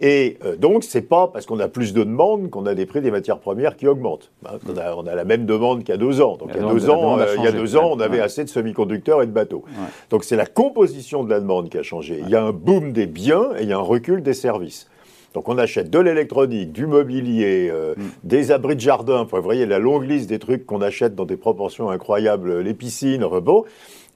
Et 0.00 0.38
euh, 0.44 0.56
donc, 0.56 0.82
c'est 0.82 1.02
pas 1.02 1.28
parce 1.28 1.46
qu'on 1.46 1.60
a 1.60 1.68
plus 1.68 1.92
de 1.92 2.02
demandes 2.02 2.50
qu'on 2.50 2.66
a 2.66 2.74
des 2.74 2.86
prix 2.86 3.00
des 3.00 3.10
matières 3.10 3.38
premières 3.38 3.76
qui 3.76 3.86
augmentent. 3.86 4.32
Hein, 4.46 4.58
on, 4.96 5.06
a, 5.06 5.14
la 5.14 5.24
même 5.24 5.46
demande 5.46 5.80
qu'il 5.80 5.90
y 5.90 5.92
a 5.92 5.96
deux 5.96 6.20
ans. 6.20 6.36
Donc, 6.36 6.50
il 6.54 6.60
y 6.60 6.64
a 6.64 6.72
deux 6.72 6.90
ans, 6.90 7.18
euh, 7.18 7.34
il 7.38 7.44
y 7.44 7.46
a 7.46 7.52
deux 7.52 7.76
ans, 7.76 7.90
on 7.92 8.00
avait 8.00 8.20
assez 8.20 8.42
de 8.42 8.48
semi-conducteurs 8.48 9.22
et 9.22 9.26
de 9.26 9.32
bateaux. 9.32 9.64
Donc, 10.10 10.24
c'est 10.24 10.36
la 10.36 10.46
composition 10.46 11.22
de 11.22 11.30
la 11.30 11.40
demande 11.40 11.68
qui 11.68 11.78
a 11.78 11.82
changé. 11.82 12.20
Il 12.24 12.30
y 12.30 12.34
a 12.34 12.42
un 12.42 12.52
boom 12.52 12.92
des 12.92 13.06
biens 13.06 13.50
et 13.58 13.62
il 13.62 13.68
y 13.68 13.72
a 13.72 13.78
un 13.78 13.82
recul 13.82 14.22
des 14.22 14.34
services. 14.34 14.88
Donc 15.34 15.48
on 15.48 15.58
achète 15.58 15.90
de 15.90 15.98
l'électronique, 15.98 16.72
du 16.72 16.86
mobilier, 16.86 17.70
euh, 17.72 17.94
mm. 17.96 18.02
des 18.24 18.52
abris 18.52 18.76
de 18.76 18.80
jardin. 18.80 19.26
Vous 19.30 19.42
voyez 19.42 19.66
la 19.66 19.78
longue 19.78 20.04
liste 20.04 20.28
des 20.28 20.38
trucs 20.38 20.66
qu'on 20.66 20.82
achète 20.82 21.14
dans 21.14 21.24
des 21.24 21.36
proportions 21.36 21.90
incroyables, 21.90 22.60
les 22.60 22.74
piscines, 22.74 23.26
bon. 23.42 23.64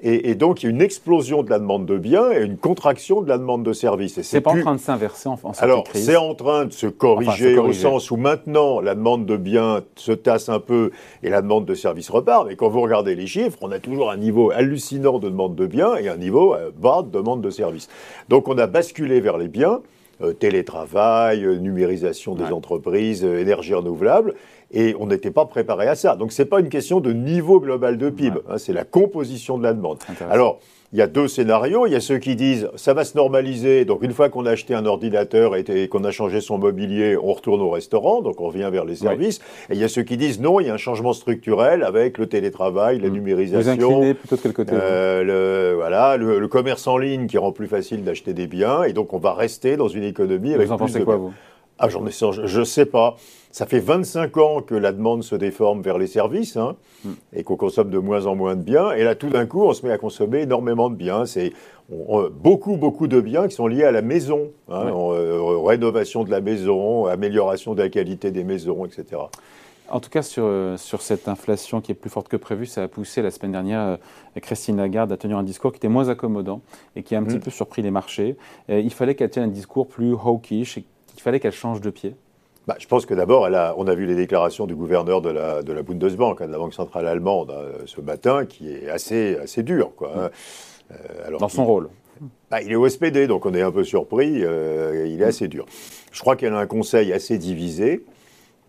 Et, 0.03 0.35
donc, 0.35 0.63
il 0.63 0.67
y 0.67 0.69
a 0.69 0.71
une 0.71 0.83
explosion 0.83 1.43
de 1.43 1.49
la 1.49 1.59
demande 1.59 1.87
de 1.87 1.97
biens 1.97 2.31
et 2.31 2.45
une 2.45 2.59
contraction 2.59 3.23
de 3.23 3.29
la 3.31 3.39
demande 3.39 3.63
de 3.63 3.73
services. 3.73 4.21
C'est 4.21 4.43
pas 4.43 4.51
en 4.51 4.61
train 4.61 4.75
de 4.75 4.81
s'inverser 4.81 5.27
en, 5.27 5.39
France 5.39 5.63
Alors, 5.63 5.85
c'est 5.95 6.17
en 6.17 6.35
train 6.35 6.67
de 6.67 6.73
se 6.73 6.87
corriger, 6.87 7.57
au 7.57 7.73
sens 7.73 8.11
où 8.11 8.17
maintenant, 8.17 8.81
la 8.81 8.95
demande 8.95 9.25
de 9.25 9.39
biens 9.39 9.81
se 9.95 10.13
tasse 10.13 10.51
un 10.51 10.61
peu 10.61 10.91
et 11.23 11.31
la 11.31 11.41
demande 11.41 11.65
de 11.65 11.75
services 11.75 12.11
repart. 12.11 12.47
Mais 12.47 12.57
quand 12.57 12.69
vous 12.69 12.83
regardez 12.83 13.15
les 13.15 13.27
chiffres, 13.27 13.59
on 13.63 13.73
a 13.73 13.79
toujours 13.79 14.11
un 14.11 14.19
niveau 14.19 14.51
hallucinant 14.51 15.19
de 15.19 15.31
demande 15.31 15.55
de 15.55 15.67
biens 15.67 15.97
et 15.97 16.11
un 16.11 16.19
niveau 16.19 16.55
euh, 16.55 16.71
bas 16.77 17.03
de 17.03 17.11
demande 17.11 17.41
de 17.41 17.51
services. 17.51 17.89
Donc, 18.29 18.49
on 18.49 18.59
a 18.59 18.67
basculé 18.67 19.21
vers 19.21 19.39
les 19.39 19.49
biens. 19.49 19.81
Euh, 20.23 20.33
télétravail, 20.33 21.45
euh, 21.45 21.59
numérisation 21.59 22.35
des 22.35 22.45
entreprises, 22.45 23.23
énergie 23.23 23.75
renouvelable 23.75 24.33
et 24.73 24.97
on 24.99 25.09
n'était 25.09 25.31
pas 25.31 25.45
préparé 25.45 25.89
à 25.89 25.95
ça. 25.95 26.17
Donc 26.17 26.33
ce 26.33 26.41
n'est 26.41 26.49
pas 26.49 26.61
une 26.61 26.71
question 26.71 27.01
de 27.01 27.13
niveau 27.13 27.61
global 27.61 27.99
de 27.99 28.09
PIB, 28.09 28.39
hein, 28.49 28.57
c'est 28.57 28.73
la 28.73 28.85
composition 28.85 29.59
de 29.59 29.63
la 29.63 29.75
demande. 29.75 29.99
Alors, 30.31 30.61
il 30.93 30.99
y 30.99 31.03
a 31.03 31.07
deux 31.07 31.29
scénarios. 31.29 31.87
Il 31.87 31.93
y 31.93 31.97
a 31.97 32.01
ceux 32.01 32.19
qui 32.19 32.37
disent 32.37 32.69
ça 32.77 32.95
va 32.95 33.05
se 33.05 33.17
normaliser. 33.17 33.85
Donc 33.85 34.03
une 34.03 34.13
fois 34.13 34.29
qu'on 34.29 34.47
a 34.47 34.51
acheté 34.51 34.75
un 34.75 34.87
ordinateur 34.87 35.57
et 35.57 35.89
qu'on 35.89 36.05
a 36.05 36.11
changé 36.11 36.41
son 36.41 36.59
mobilier, 36.59 37.17
on 37.17 37.33
retourne 37.33 37.61
au 37.61 37.71
restaurant, 37.71 38.23
donc 38.23 38.41
on 38.41 38.47
revient 38.47 38.69
vers 38.73 38.85
les 38.85 38.97
services. 38.97 39.41
Et 39.71 39.75
il 39.75 39.79
y 39.79 39.85
a 39.85 39.89
ceux 39.89 40.03
qui 40.03 40.17
disent 40.17 40.41
non, 40.41 40.61
il 40.61 40.67
y 40.67 40.71
a 40.71 40.75
un 40.75 40.79
changement 40.79 41.13
structurel 41.13 41.83
avec 41.83 42.19
le 42.19 42.27
télétravail, 42.27 42.99
la 42.99 43.09
mmh. 43.09 43.13
numérisation. 43.13 44.03
Vous 44.03 44.15
plutôt 44.15 44.37
de 44.37 44.41
quel 44.41 44.53
côté 44.53 44.73
euh, 44.75 45.23
le, 45.23 45.77
Voilà, 45.77 46.17
le, 46.17 46.47
commerce 46.49 46.87
en 46.87 46.97
ligne 46.97 47.27
qui 47.27 47.39
rend 47.39 47.53
plus 47.53 47.67
facile 47.67 48.05
d'acheter 48.05 48.33
des 48.33 48.47
biens. 48.47 48.85
Et 48.85 48.93
donc 48.93 49.13
on 49.13 49.19
va 49.19 49.35
rester 49.35 49.77
dans 49.77 49.89
une 49.89 50.05
économie 50.05 50.55
avec 50.55 50.69
vous 50.69 50.73
en 50.73 50.77
plus 50.77 50.93
pensez 50.93 51.05
quoi, 51.05 51.17
vous? 51.17 51.33
Ah, 51.79 51.89
j'en 51.89 52.07
ai, 52.07 52.11
je 52.11 52.59
ne 52.59 52.65
sais 52.65 52.87
pas. 52.87 53.17
Ça 53.51 53.67
fait 53.67 53.81
25 53.81 54.37
ans 54.39 54.61
que 54.61 54.75
la 54.75 54.93
demande 54.93 55.23
se 55.23 55.35
déforme 55.35 55.83
vers 55.83 55.99
les 55.99 56.07
services 56.07 56.57
hein, 56.57 56.77
hmm. 57.05 57.13
et 57.35 57.43
qu'on 57.43 57.57
consomme 57.57 57.91
de 57.91 57.99
moins 57.99 58.27
en 58.27 58.35
moins 58.35 58.55
de 58.55 58.63
biens. 58.63 58.93
Et 58.93 59.03
là, 59.03 59.15
tout 59.15 59.29
d'un 59.29 59.47
coup, 59.47 59.63
on 59.63 59.73
se 59.73 59.85
met 59.85 59.93
à 59.93 59.99
consommer 59.99 60.43
énormément 60.43 60.91
de 60.91 60.95
biens. 60.95 61.27
C'est 61.27 61.53
beaucoup, 61.89 62.77
beaucoup 62.77 63.07
de 63.07 63.21
biens 63.21 63.47
qui 63.47 63.55
sont 63.55 63.67
liés 63.67 63.85
à 63.85 63.93
la 63.93 64.03
maison, 64.03 64.51
hein, 64.69 64.87
euh, 64.87 65.59
rénovation 65.65 66.25
de 66.25 66.31
la 66.31 66.41
maison, 66.41 67.07
amélioration 67.07 67.75
de 67.75 67.83
la 67.83 67.89
qualité 67.89 68.31
des 68.31 68.45
maisons, 68.45 68.85
etc. 68.85 69.23
En 69.89 70.01
tout 70.01 70.11
cas, 70.11 70.23
sur, 70.23 70.51
sur, 70.77 71.01
cette 71.01 71.29
inflation 71.29 71.81
qui 71.81 71.93
est 71.93 71.95
plus 71.95 72.11
forte 72.11 72.27
que 72.27 72.37
prévu, 72.37 72.67
ça 72.67 72.83
a 72.83 72.89
poussé 72.89 73.23
la 73.23 73.31
semaine 73.31 73.53
dernière 73.53 73.81
euh, 73.81 74.41
Christine 74.41 74.79
Lagarde 74.79 75.13
à 75.13 75.17
tenir 75.17 75.39
un 75.39 75.45
discours 75.45 75.73
qui 75.73 75.77
était 75.77 75.89
moins 75.89 76.09
accommodant 76.09 76.61
et 76.97 77.05
qui 77.05 77.15
a 77.15 77.19
un 77.19 77.23
petit 77.23 77.37
hmm. 77.37 77.41
peu 77.41 77.51
surpris 77.51 77.83
les 77.83 77.93
marchés. 77.93 78.37
il 78.69 78.93
fallait 78.93 79.15
qu'elle 79.15 79.31
tienne 79.31 79.45
un 79.45 79.49
discours 79.49 79.87
plus 79.87 80.13
hawkish 80.13 80.81
il 81.17 81.23
fallait 81.23 81.41
qu'elle 81.41 81.53
change 81.53 81.81
de 81.81 81.91
pied 81.91 82.15
bah, 82.67 82.75
je 82.81 82.87
pense 82.89 83.07
que 83.07 83.15
d'abord, 83.15 83.49
on 83.77 83.87
a 83.87 83.95
vu 83.95 84.07
les 84.07 84.17
déclarations 84.17 84.67
du 84.67 84.75
gouverneur 84.75 85.21
de 85.21 85.31
la, 85.31 85.63
de 85.63 85.73
la 85.73 85.83
Bundesbank, 85.83 86.41
hein, 86.41 86.49
de 86.49 86.53
la 86.53 86.59
Banque 86.59 86.75
centrale 86.75 87.07
allemande, 87.07 87.53
hein, 87.53 87.85
ce 87.87 88.01
matin, 88.01 88.45
qui 88.45 88.73
est 88.73 88.89
assez, 88.89 89.37
assez 89.37 89.63
dur. 89.63 89.93
Quoi, 89.95 90.13
hein. 90.17 90.31
euh, 90.91 91.27
alors 91.29 91.39
Dans 91.39 91.49
son 91.49 91.65
rôle 91.65 91.89
bah, 92.51 92.63
Il 92.63 92.73
est 92.73 92.77
au 92.77 92.89
SPD, 92.89 93.29
donc 93.29 93.47
on 93.47 93.55
est 93.55 93.63
un 93.63 93.71
peu 93.71 93.85
surpris. 93.85 94.45
Euh, 94.45 95.07
il 95.07 95.23
est 95.23 95.27
assez 95.27 95.47
dur. 95.47 95.65
Je 96.11 96.21
crois 96.21 96.35
qu'elle 96.35 96.55
a 96.55 96.59
un 96.59 96.67
conseil 96.67 97.13
assez 97.13 97.39
divisé. 97.39 98.05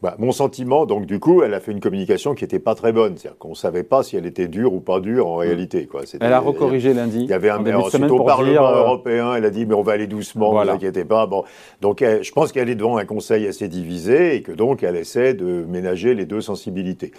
Bah, 0.03 0.15
mon 0.19 0.31
sentiment, 0.31 0.85
donc 0.85 1.07
du 1.07 1.19
coup, 1.19 1.41
elle 1.41 1.55
a 1.55 1.59
fait 1.59 1.71
une 1.71 1.79
communication 1.79 2.35
qui 2.35 2.43
n'était 2.43 2.59
pas 2.59 2.75
très 2.75 2.91
bonne. 2.91 3.17
C'est-à-dire 3.17 3.39
qu'on 3.39 3.49
ne 3.49 3.55
savait 3.55 3.83
pas 3.83 4.03
si 4.03 4.15
elle 4.15 4.27
était 4.27 4.47
dure 4.47 4.73
ou 4.73 4.79
pas 4.79 4.99
dure 4.99 5.27
en 5.27 5.37
réalité. 5.37 5.87
Quoi. 5.87 6.03
Elle 6.19 6.33
a 6.33 6.39
recorrigé 6.39 6.93
lundi. 6.93 7.21
Il 7.21 7.29
y 7.29 7.33
avait 7.33 7.49
un 7.49 7.59
maire 7.59 7.83
au 7.83 8.23
Parlement 8.23 8.67
euh, 8.67 8.83
européen, 8.83 9.33
elle 9.33 9.45
a 9.45 9.49
dit 9.49 9.65
mais 9.65 9.73
on 9.73 9.81
va 9.81 9.93
aller 9.93 10.07
doucement, 10.07 10.53
ne 10.53 10.65
vous 10.65 10.69
inquiétez 10.69 11.03
pas. 11.03 11.25
Bon, 11.25 11.43
donc 11.81 12.01
je 12.01 12.31
pense 12.31 12.51
qu'elle 12.51 12.69
est 12.69 12.75
devant 12.75 12.97
un 12.97 13.05
conseil 13.05 13.47
assez 13.47 13.67
divisé 13.67 14.35
et 14.35 14.41
que 14.43 14.51
donc 14.51 14.83
elle 14.83 14.95
essaie 14.95 15.33
de 15.33 15.65
ménager 15.67 16.13
les 16.13 16.25
deux 16.25 16.41
sensibilités. 16.41 17.11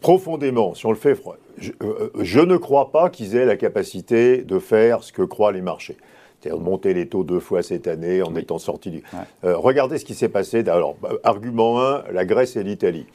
Profondément, 0.00 0.74
si 0.74 0.84
on 0.86 0.90
le 0.90 0.96
fait, 0.96 1.16
je, 1.58 1.70
euh, 1.84 2.10
je 2.18 2.40
ne 2.40 2.56
crois 2.56 2.90
pas 2.90 3.10
qu'ils 3.10 3.36
aient 3.36 3.46
la 3.46 3.56
capacité 3.56 4.38
de 4.38 4.58
faire 4.58 5.04
ce 5.04 5.12
que 5.12 5.22
croient 5.22 5.52
les 5.52 5.60
marchés 5.60 5.96
c'est-à-dire 6.42 6.60
monter 6.60 6.94
les 6.94 7.08
taux 7.08 7.24
deux 7.24 7.40
fois 7.40 7.62
cette 7.62 7.86
année 7.86 8.22
en 8.22 8.34
étant 8.34 8.58
sorti 8.58 8.90
du. 8.90 9.02
Euh, 9.44 9.56
regardez 9.56 9.98
ce 9.98 10.04
qui 10.04 10.14
s'est 10.14 10.28
passé. 10.28 10.66
Alors, 10.68 10.96
bah, 11.00 11.10
argument 11.22 11.80
1, 11.80 12.04
la 12.12 12.24
Grèce 12.24 12.56
et 12.56 12.62
l'Italie. 12.62 13.06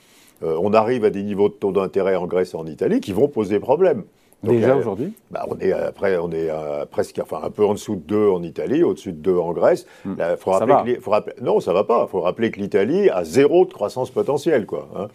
Euh, 0.43 0.57
on 0.62 0.74
arrive 0.74 1.03
à 1.03 1.10
des 1.10 1.24
niveaux 1.24 1.50
de 1.50 1.53
taux 1.53 1.72
d'intérêt 1.72 2.15
en 2.15 2.27
Grèce 2.27 2.53
et 2.53 2.57
en 2.57 2.67
Italie 2.67 3.00
qui 3.00 3.12
vont 3.12 3.27
poser 3.27 3.60
problème. 3.60 4.03
Déjà 4.43 4.75
euh, 4.75 4.79
aujourd'hui 4.79 5.13
bah, 5.31 5.48
On 5.50 5.57
est 5.60 5.72
après, 5.72 6.15
on 6.17 6.31
est 6.31 6.50
presque, 6.91 7.19
enfin 7.22 7.41
un 7.43 7.50
peu 7.50 7.65
en 7.65 7.74
dessous 7.74 7.96
de 7.96 8.01
2 8.01 8.29
en 8.29 8.43
Italie, 8.43 8.84
au-dessus 8.84 9.12
de 9.12 9.17
2 9.17 9.36
en 9.36 9.51
Grèce. 9.51 9.88
Faut 10.38 10.53
ça 10.53 10.65
va. 10.65 10.86
faut 11.01 11.12
rappeler, 11.12 11.36
non, 11.41 11.60
ça 11.60 11.74
va 11.74 11.84
pas. 11.84 12.05
Il 12.07 12.12
faut 12.12 12.22
rappeler 12.22 12.51
que 12.51 12.60
l'Italie 12.60 13.10
a 13.10 13.24
zéro 13.24 13.65
de 13.65 13.74
croissance 13.74 14.12
potentielle, 14.12 14.65
quoi. 14.65 14.88
Hein. 14.96 15.07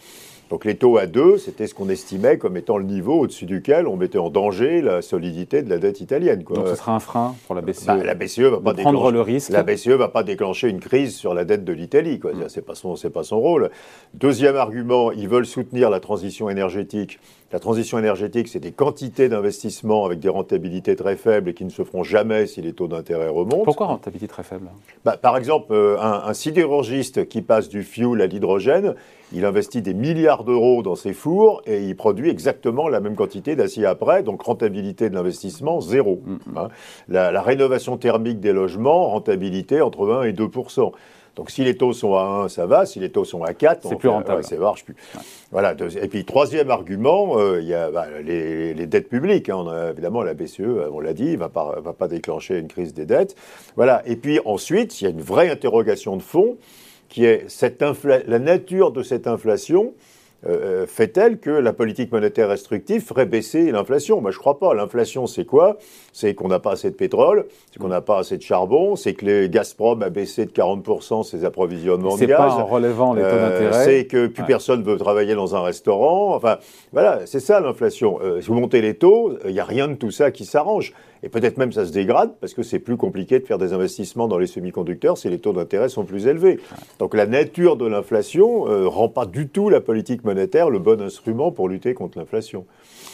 Donc 0.53 0.67
les 0.67 0.75
taux 0.75 0.99
à 0.99 1.07
2, 1.07 1.39
c'était 1.39 1.67
ce 1.67 1.75
qu'on 1.75 1.89
estimait 1.89 2.37
comme 2.37 2.59
étant 2.59 2.77
le 2.77 2.85
niveau 2.85 3.21
au-dessus 3.21 3.47
duquel 3.47 3.87
on 3.87 3.97
mettait 3.97 4.19
en 4.19 4.29
danger 4.29 4.83
la 4.83 5.01
solidité 5.01 5.63
de 5.63 5.71
la 5.71 5.79
dette 5.79 6.03
italienne. 6.03 6.43
Donc 6.43 6.69
ce 6.69 6.75
sera 6.75 6.95
un 6.95 7.01
frein 7.01 7.35
pour 7.47 7.55
la 7.55 7.63
BCE. 7.63 7.87
Bah, 7.87 7.97
la 8.05 8.15
BCE 8.15 8.41
va 8.41 8.61
pas 8.61 8.75
prendre 8.75 9.11
le 9.11 9.23
risque. 9.23 9.49
La 9.51 9.63
BCE 9.63 9.89
va 9.89 10.09
pas 10.09 10.23
déclencher 10.23 10.69
une 10.69 10.81
crise 10.81 11.17
sur 11.17 11.33
la 11.33 11.47
dette 11.47 11.65
de 11.65 11.73
l'Italie. 11.73 12.21
Ce 12.23 12.37
n'est 12.37 12.49
C'est 12.51 12.61
pas 12.61 12.75
son, 12.75 12.97
c'est 12.97 13.09
pas 13.09 13.23
son 13.23 13.41
rôle. 13.41 13.71
Deuxième 14.13 14.57
argument, 14.57 15.11
ils 15.11 15.27
veulent 15.27 15.47
soutenir 15.47 15.89
la 15.89 16.01
transition 16.01 16.51
énergétique. 16.51 17.19
La 17.51 17.59
transition 17.59 17.99
énergétique, 17.99 18.49
c'est 18.49 18.61
des 18.61 18.73
quantités 18.73 19.31
d'investissement 19.31 20.05
avec 20.05 20.21
des 20.21 20.29
rentabilités 20.29 20.97
très 20.97 21.17
faibles 21.17 21.49
et 21.49 21.55
qui 21.55 21.65
ne 21.65 21.71
se 21.71 21.83
feront 21.83 22.03
jamais 22.03 22.45
si 22.47 22.61
les 22.61 22.75
taux 22.75 22.89
d'intérêt 22.89 23.29
remontent. 23.29 23.65
Pourquoi 23.65 23.87
rentabilité 23.87 24.29
très 24.29 24.43
faible? 24.43 24.69
Bah, 25.07 25.17
Par 25.17 25.39
exemple, 25.39 25.73
euh, 25.73 25.99
un, 25.99 26.25
un 26.27 26.35
sidérurgiste 26.35 27.27
qui 27.27 27.41
passe 27.41 27.71
du 27.71 27.85
fuel 27.85 28.21
à 28.21 28.27
l'hydrogène, 28.27 28.95
il 29.35 29.45
investit 29.45 29.83
des 29.83 29.95
milliards 29.95 30.45
d'euros 30.45 30.83
dans 30.83 30.95
ses 30.95 31.13
fours 31.13 31.63
et 31.67 31.83
il 31.83 31.97
produit 31.97 32.31
exactement 32.31 32.89
la 32.89 33.01
même 33.01 33.15
quantité 33.15 33.57
d'acier 33.57 33.87
après, 33.87 34.23
donc 34.23 34.43
rentabilité 34.43 35.11
de 35.11 35.15
l'investissement 35.15 35.81
zéro. 35.81 36.21
Mm. 36.25 36.37
Hein. 36.57 36.69
La, 37.09 37.43
rénovation 37.43 37.97
thermique 37.97 38.41
des 38.41 38.53
logements, 38.53 39.09
rentabilité 39.09 39.81
entre 39.81 40.11
1 40.11 40.25
et 40.25 40.33
2% 40.33 40.93
donc 41.35 41.51
si 41.51 41.65
les 41.65 41.77
taux 41.77 41.95
sont 41.95 42.15
à 42.15 42.45
1, 42.45 42.49
ça 42.49 42.67
va. 42.67 42.85
Si 42.85 43.01
les 43.01 43.11
taux 43.11 43.25
sont 43.25 43.43
à 43.43 43.55
4, 43.55 43.89
c'est 43.89 43.97
plus 43.97 44.11
rentable. 44.11 44.45
ça 44.45 44.57
marche 44.57 44.85
plus. 44.85 44.95
Voilà. 45.51 45.75
Et 46.03 46.09
puis 46.09 46.25
troisième 46.25 46.71
argument, 46.71 47.39
euh, 47.39 47.61
il 47.61 47.69
y 47.69 47.75
a 47.75 47.91
bah, 47.91 48.07
les, 48.23 48.75
dettes 48.87 49.09
publiques. 49.09 49.49
Hein. 49.49 49.57
On 49.57 49.69
a, 49.69 49.91
évidemment, 49.91 50.23
la 50.23 50.35
BCE, 50.35 50.61
on 50.93 51.01
l'a 51.01 51.15
dit, 51.15 51.37
va 51.37 51.49
pas 51.49 51.81
va 51.81 51.95
pas 51.95 52.09
déclencher 52.09 52.59
une 52.59 52.69
crise 52.69 52.93
des 52.93 53.07
dettes. 53.07 53.35
Voilà. 53.77 54.03
Et 54.05 54.17
puis 54.17 54.41
ensuite, 54.45 55.01
il 55.01 55.05
y 55.05 55.07
a 55.07 55.11
une 55.11 55.23
vraie 55.23 55.49
interrogation 55.49 56.17
de 56.17 56.23
fond 56.23 56.59
qui 57.13 57.27
est 57.27 57.45
cette 57.49 57.85
la 58.27 58.39
nature 58.39 58.91
de 58.91 59.03
cette 59.03 59.27
inflation. 59.27 59.93
Euh, 60.45 60.87
fait-elle 60.89 61.39
que 61.39 61.51
la 61.51 61.73
politique 61.73 62.11
monétaire 62.11 62.49
restrictive 62.49 63.01
ferait 63.01 63.27
baisser 63.27 63.71
l'inflation 63.71 64.21
Moi, 64.21 64.33
je 64.33 64.39
ne 64.39 64.41
crois 64.41 64.59
pas. 64.59 64.75
L'inflation, 64.75 65.29
c'est 65.29 65.45
quoi? 65.45 65.77
C'est 66.13 66.35
qu'on 66.35 66.49
n'a 66.49 66.59
pas 66.59 66.73
assez 66.73 66.91
de 66.91 66.97
pétrole, 66.97 67.47
c'est 67.71 67.79
qu'on 67.79 67.89
n'a 67.89 68.01
pas 68.01 68.19
assez 68.19 68.39
de 68.39 68.43
charbon, 68.43 68.97
c'est 68.97 69.15
que 69.15 69.25
les 69.25 69.49
Gazprom 69.49 70.03
a 70.03 70.11
baissé 70.11 70.47
de 70.47 70.51
40% 70.51 71.23
ses 71.23 71.45
approvisionnements 71.45 72.17
de 72.17 72.25
gaz. 72.25 72.29
C'est 72.29 72.35
pas 72.35 72.55
en 72.55 72.67
relevant 72.67 73.13
les 73.13 73.23
taux 73.23 73.29
euh, 73.29 73.51
d'intérêt. 73.51 73.85
c'est 73.85 74.07
que 74.07 74.27
plus 74.27 74.43
personne 74.43 74.81
ne 74.81 74.85
veut 74.85 74.97
travailler 74.97 75.37
dans 75.37 75.55
un 75.55 75.63
restaurant. 75.63 76.35
Enfin, 76.35 76.59
voilà, 76.93 77.21
c'est 77.27 77.41
ça 77.41 77.61
l'inflation. 77.61 78.19
Euh, 78.21 78.41
si 78.41 78.49
vous 78.49 78.55
montez 78.55 78.81
les 78.81 78.95
taux, 78.95 79.35
il 79.45 79.53
n'y 79.53 79.61
a 79.61 79.65
rien 79.65 79.87
de 79.87 79.95
tout 79.95 80.11
ça 80.11 80.33
qui 80.33 80.45
s'arrange. 80.45 80.93
Et 81.23 81.29
peut-être 81.29 81.57
même 81.57 81.73
ça 81.73 81.87
se 81.87 81.93
dégrade 81.93 82.33
parce 82.41 82.55
que 82.55 82.63
c'est 82.63 82.79
plus 82.79 82.97
compliqué 82.97 83.39
de 83.39 83.47
faire 83.47 83.59
des 83.59 83.73
investissements 83.73 84.29
dans 84.29 84.39
les 84.39 84.47
semi-conducteurs 84.47 85.17
si 85.17 85.29
les 85.29 85.39
taux 85.39 85.53
d'intérêt 85.53 85.89
sont 85.89 86.05
plus 86.05 86.27
élevés. 86.27 86.59
Donc 86.99 87.15
la 87.15 87.27
nature 87.27 87.77
de 87.77 87.87
l'inflation 87.87 88.67
ne 88.67 88.85
rend 88.85 89.09
pas 89.09 89.27
du 89.27 89.49
tout 89.49 89.69
la 89.69 89.81
politique 89.81 90.25
monétaire 90.25 90.71
le 90.71 90.79
bon 90.79 91.01
instrument 91.01 91.53
pour 91.53 91.69
lutter 91.69 91.95
contre 91.95 92.19
l'inflation. 92.19 92.67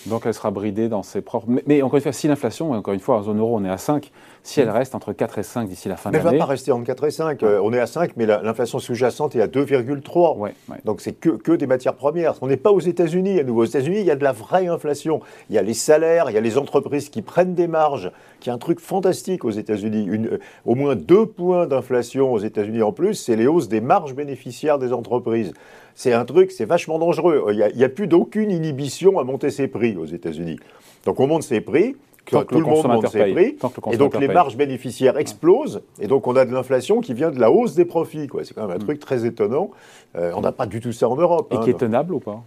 Donc 0.06 0.22
elle 0.24 0.34
sera 0.34 0.50
bridée 0.50 0.88
dans 0.88 1.02
ses 1.02 1.20
propres. 1.20 1.46
Mais, 1.66 1.82
encore 1.82 1.96
une 1.96 2.02
fois, 2.02 2.12
si 2.12 2.28
l'inflation, 2.28 2.72
encore 2.72 2.94
une 2.94 3.00
fois, 3.00 3.18
en 3.18 3.22
zone 3.24 3.40
euro, 3.40 3.56
on 3.56 3.64
est 3.64 3.70
à 3.70 3.78
5, 3.78 4.10
si 4.48 4.60
elle 4.60 4.70
reste 4.70 4.94
entre 4.94 5.12
4 5.12 5.38
et 5.38 5.42
5 5.42 5.68
d'ici 5.68 5.90
la 5.90 5.96
fin 5.96 6.08
de 6.08 6.16
l'année. 6.16 6.26
Elle 6.26 6.34
ne 6.34 6.38
va 6.38 6.44
pas 6.46 6.50
rester 6.50 6.72
entre 6.72 6.86
4 6.86 7.04
et 7.04 7.10
5. 7.10 7.42
Euh, 7.42 7.60
on 7.62 7.70
est 7.74 7.78
à 7.78 7.86
5, 7.86 8.12
mais 8.16 8.24
l'inflation 8.24 8.78
sous-jacente 8.78 9.36
est 9.36 9.42
à 9.42 9.46
2,3. 9.46 10.52
Donc 10.86 11.02
c'est 11.02 11.12
que, 11.12 11.28
que 11.28 11.52
des 11.52 11.66
matières 11.66 11.94
premières. 11.94 12.34
On 12.40 12.46
n'est 12.46 12.56
pas 12.56 12.72
aux 12.72 12.80
États-Unis 12.80 13.40
à 13.40 13.44
nouveau. 13.44 13.62
Aux 13.62 13.66
États-Unis, 13.66 14.00
il 14.00 14.06
y 14.06 14.10
a 14.10 14.16
de 14.16 14.24
la 14.24 14.32
vraie 14.32 14.66
inflation. 14.66 15.20
Il 15.50 15.56
y 15.56 15.58
a 15.58 15.62
les 15.62 15.74
salaires, 15.74 16.30
il 16.30 16.34
y 16.34 16.38
a 16.38 16.40
les 16.40 16.56
entreprises 16.56 17.10
qui 17.10 17.20
prennent 17.20 17.54
des 17.54 17.66
marges, 17.66 18.10
qui 18.40 18.48
est 18.48 18.52
un 18.52 18.58
truc 18.58 18.80
fantastique 18.80 19.44
aux 19.44 19.50
États-Unis. 19.50 20.08
Euh, 20.08 20.38
au 20.64 20.74
moins 20.74 20.96
deux 20.96 21.26
points 21.26 21.66
d'inflation 21.66 22.32
aux 22.32 22.38
États-Unis 22.38 22.82
en 22.82 22.92
plus, 22.92 23.16
c'est 23.16 23.36
les 23.36 23.46
hausses 23.46 23.68
des 23.68 23.82
marges 23.82 24.14
bénéficiaires 24.14 24.78
des 24.78 24.94
entreprises 24.94 25.52
c'est 25.94 26.12
un 26.12 26.24
truc, 26.24 26.52
c'est 26.52 26.64
vachement 26.64 27.00
dangereux. 27.00 27.44
Il 27.50 27.76
n'y 27.76 27.82
a, 27.82 27.88
plus 27.88 28.06
d'aucune 28.06 28.52
inhibition 28.52 29.18
à 29.18 29.24
monter 29.24 29.50
ses 29.50 29.66
prix 29.66 29.96
aux 29.96 30.04
États-Unis. 30.04 30.60
Donc 31.04 31.18
on 31.18 31.26
monte 31.26 31.42
ses 31.42 31.60
prix, 31.60 31.96
tout 32.30 32.58
le, 32.58 32.60
monde 32.60 32.86
monte 32.86 33.08
ses 33.08 33.32
prix, 33.32 33.56
et 33.92 33.96
donc 33.96 34.18
les 34.18 34.28
marges 34.28 34.56
bénéficiaires 34.56 35.18
explosent, 35.18 35.82
et 36.00 36.06
donc 36.06 36.26
on 36.26 36.36
a 36.36 36.44
de 36.44 36.52
l'inflation 36.52 37.00
qui 37.00 37.14
vient 37.14 37.30
de 37.30 37.40
la 37.40 37.50
hausse 37.50 37.74
des 37.74 37.84
profits. 37.84 38.28
C'est 38.44 38.54
quand 38.54 38.66
même 38.66 38.76
un 38.76 38.78
mm. 38.78 38.84
truc 38.84 39.00
très 39.00 39.24
étonnant. 39.24 39.70
Euh, 40.16 40.32
on 40.36 40.40
n'a 40.40 40.52
pas 40.52 40.66
du 40.66 40.80
tout 40.80 40.92
ça 40.92 41.08
en 41.08 41.16
Europe. 41.16 41.48
Et 41.52 41.56
hein, 41.56 41.60
qui 41.62 41.70
est 41.70 41.78
tenable 41.78 42.14
ou 42.14 42.20
pas? 42.20 42.42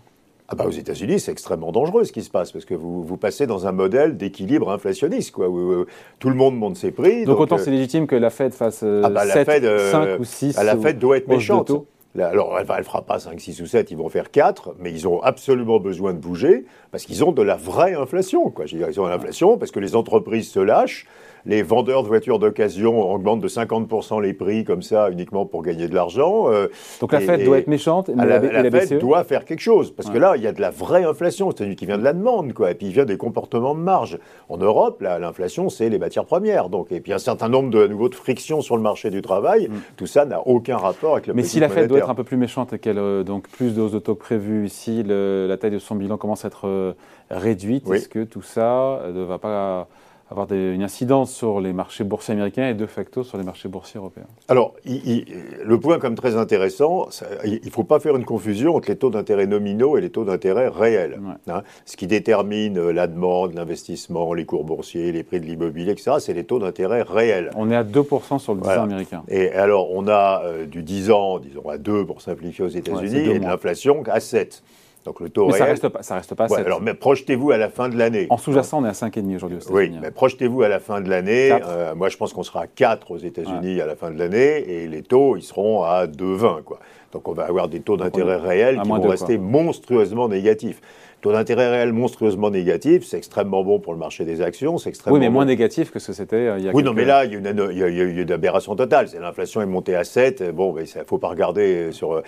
Ah 0.47 0.55
bah 0.55 0.65
aux 0.67 0.71
États-Unis, 0.71 1.21
c'est 1.21 1.31
extrêmement 1.31 1.71
dangereux 1.71 2.03
ce 2.03 2.11
qui 2.11 2.23
se 2.23 2.29
passe 2.29 2.51
parce 2.51 2.65
que 2.65 2.73
vous, 2.73 3.03
vous 3.03 3.15
passez 3.15 3.47
dans 3.47 3.67
un 3.67 3.71
modèle 3.71 4.17
d'équilibre 4.17 4.69
inflationniste, 4.69 5.31
quoi, 5.31 5.47
où, 5.47 5.85
tout 6.19 6.29
le 6.29 6.35
monde 6.35 6.57
monte 6.57 6.75
ses 6.75 6.91
prix. 6.91 7.23
Donc, 7.23 7.39
autant 7.39 7.55
euh, 7.55 7.59
c'est 7.59 7.71
légitime 7.71 8.05
que 8.05 8.17
la 8.17 8.29
Fed 8.29 8.53
fasse 8.53 8.79
7, 8.79 8.83
euh, 8.83 9.01
ah 9.05 9.09
bah, 9.09 9.25
5 9.25 10.19
ou 10.19 10.25
6 10.25 10.57
à 10.57 10.65
la 10.65 10.75
Fed 10.75 10.99
doit 10.99 11.17
être 11.17 11.29
méchante. 11.29 11.71
Alors, 12.19 12.57
elle 12.59 12.67
ne 12.67 12.83
fera 12.83 13.01
pas 13.03 13.19
5, 13.19 13.39
6 13.39 13.61
ou 13.61 13.65
7, 13.65 13.91
ils 13.91 13.97
vont 13.97 14.09
faire 14.09 14.31
4, 14.31 14.75
mais 14.79 14.91
ils 14.91 15.07
ont 15.07 15.21
absolument 15.21 15.79
besoin 15.79 16.13
de 16.13 16.19
bouger 16.19 16.65
parce 16.91 17.05
qu'ils 17.05 17.23
ont 17.23 17.31
de 17.31 17.41
la 17.41 17.55
vraie 17.55 17.93
inflation. 17.93 18.49
Quoi. 18.49 18.65
ils 18.71 18.99
ont 18.99 19.07
l'inflation 19.07 19.57
parce 19.57 19.71
que 19.71 19.79
les 19.79 19.95
entreprises 19.95 20.49
se 20.49 20.59
lâchent, 20.59 21.07
les 21.45 21.63
vendeurs 21.63 22.03
de 22.03 22.07
voitures 22.07 22.39
d'occasion 22.39 23.11
augmentent 23.11 23.41
de 23.41 23.47
50% 23.47 24.21
les 24.21 24.33
prix 24.33 24.63
comme 24.63 24.81
ça 24.81 25.09
uniquement 25.09 25.45
pour 25.45 25.63
gagner 25.63 25.87
de 25.87 25.95
l'argent. 25.95 26.51
Euh, 26.51 26.67
Donc 26.99 27.13
la 27.13 27.19
Fed 27.19 27.43
doit 27.43 27.57
être 27.57 27.67
méchante 27.67 28.09
mais 28.13 28.25
la, 28.25 28.39
la, 28.39 28.71
Fed 28.71 28.99
doit 28.99 29.23
faire 29.23 29.45
quelque 29.45 29.61
chose 29.61 29.91
parce 29.91 30.09
que 30.09 30.17
là, 30.17 30.33
il 30.35 30.43
y 30.43 30.47
a 30.47 30.51
de 30.51 30.61
la 30.61 30.69
vraie 30.69 31.03
inflation, 31.03 31.51
c'est 31.55 31.75
qui 31.75 31.85
vient 31.85 31.97
de 31.97 32.03
la 32.03 32.13
demande, 32.13 32.53
quoi. 32.53 32.71
Et 32.71 32.75
puis 32.75 32.87
il 32.87 32.93
vient 32.93 33.05
des 33.05 33.17
comportements 33.17 33.75
de 33.75 33.79
marge. 33.79 34.19
En 34.49 34.57
Europe, 34.57 35.01
l'inflation, 35.01 35.69
c'est 35.69 35.89
les 35.89 35.99
matières 35.99 36.25
premières. 36.25 36.69
Donc, 36.69 36.91
et 36.91 36.99
puis 36.99 37.13
un 37.13 37.17
certain 37.17 37.49
nombre 37.49 37.69
de, 37.69 37.87
nouveau 37.87 38.09
de 38.09 38.15
frictions 38.15 38.61
sur 38.61 38.75
le 38.75 38.83
marché 38.83 39.09
du 39.09 39.21
travail. 39.21 39.67
Mm. 39.67 39.73
Tout 39.97 40.07
ça 40.07 40.25
n'a 40.25 40.45
aucun 40.47 40.77
rapport 40.77 41.13
avec 41.13 41.27
le 41.27 41.33
Mais 41.33 41.43
si 41.43 41.59
la 41.59 41.69
Fed 41.69 41.87
doit 41.87 41.99
être 41.99 42.09
un 42.09 42.15
peu 42.15 42.23
plus 42.23 42.37
méchante 42.37 42.73
et 42.73 42.79
qu'elle 42.79 42.97
euh, 42.97 43.23
donc 43.23 43.47
plus 43.47 43.75
de 43.75 43.81
hausses 43.81 43.91
de 43.91 43.99
taux 43.99 44.15
que 44.15 44.21
prévu, 44.21 44.69
si 44.69 45.03
la 45.03 45.57
taille 45.57 45.71
de 45.71 45.79
son 45.79 45.95
bilan 45.95 46.17
commence 46.17 46.45
à 46.45 46.47
être 46.47 46.67
euh, 46.67 46.80
réduite, 47.29 47.89
est-ce 47.89 48.09
que 48.09 48.23
tout 48.23 48.41
ça 48.41 49.01
ne 49.13 49.21
va 49.23 49.37
pas 49.37 49.87
avoir 50.31 50.51
une 50.53 50.81
incidence 50.81 51.33
sur 51.33 51.59
les 51.59 51.73
marchés 51.73 52.05
boursiers 52.05 52.33
américains 52.33 52.69
et 52.69 52.73
de 52.73 52.85
facto 52.85 53.23
sur 53.23 53.37
les 53.37 53.43
marchés 53.43 53.67
boursiers 53.67 53.97
européens? 53.97 54.25
Alors, 54.47 54.73
le 54.85 55.75
point 55.77 55.99
comme 55.99 56.15
très 56.15 56.37
intéressant, 56.37 57.09
il 57.43 57.59
ne 57.63 57.69
faut 57.69 57.83
pas 57.83 57.99
faire 57.99 58.15
une 58.15 58.23
confusion 58.23 58.75
entre 58.75 58.89
les 58.89 58.95
taux 58.95 59.09
d'intérêt 59.09 59.45
nominaux 59.45 59.97
et 59.97 60.01
les 60.01 60.09
taux 60.09 60.23
d'intérêt 60.23 60.69
réels. 60.69 61.19
Hein. 61.47 61.63
ce 61.85 61.97
qui 61.97 62.07
détermine 62.07 62.77
euh, 62.77 62.93
la 62.93 63.07
demande, 63.07 63.55
l'investissement, 63.55 64.33
les 64.33 64.45
cours 64.45 64.63
boursiers, 64.63 65.11
les 65.11 65.23
prix 65.23 65.41
de 65.41 65.45
l'immobilier, 65.45 65.91
etc., 65.91 66.13
c'est 66.19 66.33
les 66.33 66.45
taux 66.45 66.59
d'intérêt 66.59 67.01
réels. 67.01 67.51
On 67.57 67.69
est 67.69 67.75
à 67.75 67.83
2% 67.83 68.39
sur 68.39 68.55
le 68.55 68.61
10 68.61 68.67
ans 68.69 68.83
américain. 68.83 69.23
Et 69.27 69.51
alors, 69.51 69.91
on 69.91 70.07
a 70.07 70.43
euh, 70.45 70.65
du 70.65 70.81
10 70.81 71.11
ans, 71.11 71.39
disons 71.39 71.67
à 71.69 71.77
2 71.77 72.05
pour 72.05 72.21
simplifier 72.21 72.63
aux 72.63 72.69
États-Unis, 72.69 73.31
et 73.31 73.39
de 73.39 73.43
l'inflation 73.43 74.03
à 74.07 74.21
7. 74.21 74.63
Donc 75.05 75.19
le 75.19 75.29
taux 75.29 75.47
mais 75.47 75.57
ça 75.57 75.65
reste 75.65 75.89
pas, 75.89 76.03
ça 76.03 76.15
reste 76.15 76.35
pas. 76.35 76.45
alors, 76.55 76.81
mais 76.81 76.93
projetez-vous 76.93 77.51
à 77.51 77.57
la 77.57 77.69
fin 77.69 77.89
de 77.89 77.97
l'année. 77.97 78.27
En 78.29 78.37
sous-jacent, 78.37 78.81
on 78.81 78.85
est 78.85 78.89
à 78.89 78.91
5,5 78.91 79.35
aujourd'hui 79.35 79.57
aux 79.57 79.73
Oui, 79.73 79.91
mais 80.01 80.11
projetez-vous 80.11 80.61
à 80.61 80.69
la 80.69 80.79
fin 80.79 81.01
de 81.01 81.09
l'année. 81.09 81.51
Euh, 81.51 81.95
moi, 81.95 82.09
je 82.09 82.17
pense 82.17 82.33
qu'on 82.33 82.43
sera 82.43 82.61
à 82.61 82.67
4 82.67 83.11
aux 83.11 83.17
États-Unis 83.17 83.81
à 83.81 83.85
la 83.87 83.95
fin 83.95 84.11
de 84.11 84.19
l'année, 84.19 84.59
et 84.69 84.87
les 84.87 85.01
taux, 85.01 85.37
ils 85.37 85.43
seront 85.43 85.83
à 85.83 86.05
2,20 86.05 86.63
quoi. 86.63 86.79
Donc 87.11 87.27
on 87.27 87.33
va 87.33 87.43
avoir 87.43 87.67
des 87.67 87.81
taux 87.81 87.97
d'intérêt 87.97 88.37
réels 88.37 88.81
qui 88.81 88.89
vont 88.89 89.01
rester 89.01 89.37
monstrueusement 89.37 90.27
négatifs. 90.29 90.81
Taux 91.21 91.31
d'intérêt 91.31 91.69
réel 91.69 91.93
monstrueusement 91.93 92.49
négatif, 92.49 93.05
c'est 93.05 93.17
extrêmement 93.17 93.63
bon 93.63 93.79
pour 93.79 93.93
le 93.93 93.99
marché 93.99 94.25
des 94.25 94.41
actions, 94.41 94.79
c'est 94.79 94.89
extrêmement 94.89 95.13
Oui, 95.13 95.19
mais 95.19 95.27
bon- 95.27 95.33
moins 95.33 95.45
négatif 95.45 95.91
que 95.91 95.99
ce 95.99 96.07
que 96.07 96.13
c'était 96.13 96.35
euh, 96.35 96.57
il 96.57 96.65
y 96.65 96.67
a 96.67 96.71
Oui, 96.73 96.81
non, 96.81 96.91
quelques- 96.93 96.97
mais 97.01 97.05
là, 97.05 97.25
il 97.25 97.33
y 97.33 97.35
a 97.35 97.37
une, 97.37 97.67
il 97.71 97.77
y 97.77 97.83
a- 97.83 97.89
il 97.89 97.95
y 97.95 98.01
a 98.01 98.03
eu 98.03 98.21
une 98.23 98.31
aberration 98.31 98.75
totale. 98.75 99.05
L'inflation 99.21 99.61
est 99.61 99.67
montée 99.67 99.95
à 99.95 100.03
7. 100.03 100.43
Bon, 100.55 100.73
mais 100.73 100.85
il 100.85 100.97
ne 100.97 101.03
faut 101.03 101.19
pas 101.19 101.27
regarder 101.27 101.91
sur. 101.91 102.13
euh, 102.13 102.21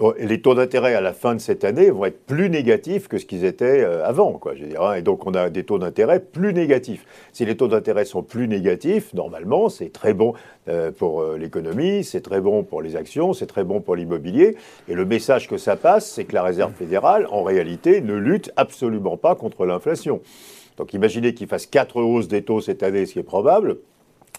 euh, 0.00 0.12
les 0.20 0.40
taux 0.40 0.54
d'intérêt 0.54 0.94
à 0.94 1.00
la 1.00 1.12
fin 1.12 1.34
de 1.34 1.40
cette 1.40 1.64
année 1.64 1.90
vont 1.90 2.04
être 2.04 2.24
plus 2.26 2.48
négatifs 2.48 3.08
que 3.08 3.18
ce 3.18 3.26
qu'ils 3.26 3.44
étaient 3.44 3.82
euh, 3.84 4.04
avant, 4.06 4.32
quoi, 4.34 4.54
je 4.54 4.62
veux 4.62 4.68
dire. 4.68 4.82
hein. 4.82 4.94
Et 4.94 5.02
donc, 5.02 5.26
on 5.26 5.32
a 5.34 5.50
des 5.50 5.64
taux 5.64 5.78
d'intérêt 5.80 6.20
plus 6.20 6.54
négatifs. 6.54 7.04
Si 7.32 7.44
les 7.44 7.56
taux 7.56 7.66
d'intérêt 7.68 8.04
sont 8.04 8.22
plus 8.22 8.46
négatifs, 8.46 9.12
normalement, 9.14 9.68
c'est 9.68 9.92
très 9.92 10.14
bon 10.14 10.34
euh, 10.68 10.92
pour 10.92 11.22
euh, 11.22 11.36
l'économie, 11.38 12.04
c'est 12.04 12.20
très 12.20 12.40
bon 12.40 12.62
pour 12.62 12.82
les 12.82 12.94
actions, 12.94 13.32
c'est 13.32 13.46
très 13.46 13.64
bon 13.64 13.80
pour 13.80 13.96
l'immobilier. 13.96 14.56
Et 14.88 14.94
le 14.94 15.04
message 15.06 15.48
que 15.48 15.56
ça 15.56 15.74
passe, 15.74 16.08
c'est 16.08 16.24
que 16.24 16.34
la 16.34 16.42
Réserve 16.44 16.72
fédérale, 16.74 17.26
en 17.32 17.42
réalité, 17.42 18.00
ne 18.00 18.12
lutte 18.28 18.52
absolument 18.56 19.16
pas 19.16 19.34
contre 19.34 19.66
l'inflation. 19.66 20.20
Donc 20.76 20.92
imaginez 20.92 21.34
qu'ils 21.34 21.48
fassent 21.48 21.66
4 21.66 22.00
hausses 22.00 22.28
des 22.28 22.42
taux 22.42 22.60
cette 22.60 22.82
année, 22.82 23.06
ce 23.06 23.14
qui 23.14 23.18
est 23.18 23.24
probable, 23.24 23.78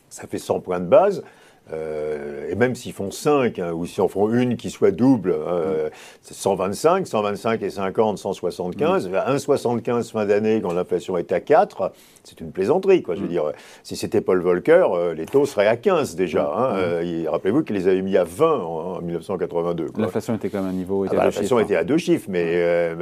ça 0.09 0.27
fait 0.27 0.37
100 0.37 0.61
points 0.61 0.79
de 0.79 0.85
base. 0.85 1.23
Euh, 1.71 2.47
et 2.49 2.55
même 2.55 2.73
s'ils 2.75 2.93
font 2.93 3.11
5, 3.11 3.59
hein, 3.59 3.71
ou 3.73 3.85
s'ils 3.85 4.01
en 4.01 4.07
font 4.07 4.31
une 4.33 4.57
qui 4.57 4.69
soit 4.71 4.91
double, 4.91 5.31
euh, 5.37 5.89
c'est 6.21 6.33
125, 6.33 7.05
125 7.05 7.61
et 7.61 7.69
50, 7.69 8.17
175. 8.17 9.09
À 9.13 9.31
1,75 9.35 10.11
fin 10.11 10.25
d'année, 10.25 10.61
quand 10.61 10.73
l'inflation 10.73 11.17
est 11.17 11.31
à 11.31 11.39
4, 11.39 11.91
c'est 12.23 12.41
une 12.41 12.51
plaisanterie. 12.51 13.03
Quoi. 13.03 13.15
Je 13.15 13.21
veux 13.21 13.27
dire, 13.27 13.51
si 13.83 13.95
c'était 13.95 14.21
Paul 14.21 14.41
Volcker, 14.41 14.85
euh, 14.93 15.13
les 15.13 15.25
taux 15.25 15.45
seraient 15.45 15.67
à 15.67 15.77
15 15.77 16.15
déjà. 16.15 16.51
hein. 16.55 16.75
Euh, 16.77 17.25
Rappelez-vous 17.29 17.63
qu'il 17.63 17.75
les 17.75 17.87
avait 17.87 18.01
mis 18.01 18.17
à 18.17 18.23
20 18.23 18.45
en, 18.63 18.97
en 18.97 19.01
1982. 19.01 19.87
quoi. 19.91 20.03
L'inflation 20.03 20.35
était 20.35 20.49
quand 20.49 20.59
même 20.59 20.67
à 20.67 20.69
un 20.69 20.73
niveau. 20.73 21.05
Ah 21.09 21.13
bah, 21.15 21.25
L'inflation 21.25 21.57
chiffres, 21.57 21.69
était 21.69 21.75
à 21.79 21.83
deux 21.83 21.97
chiffres, 21.97 22.25
mais, 22.29 22.43
euh, 22.55 22.95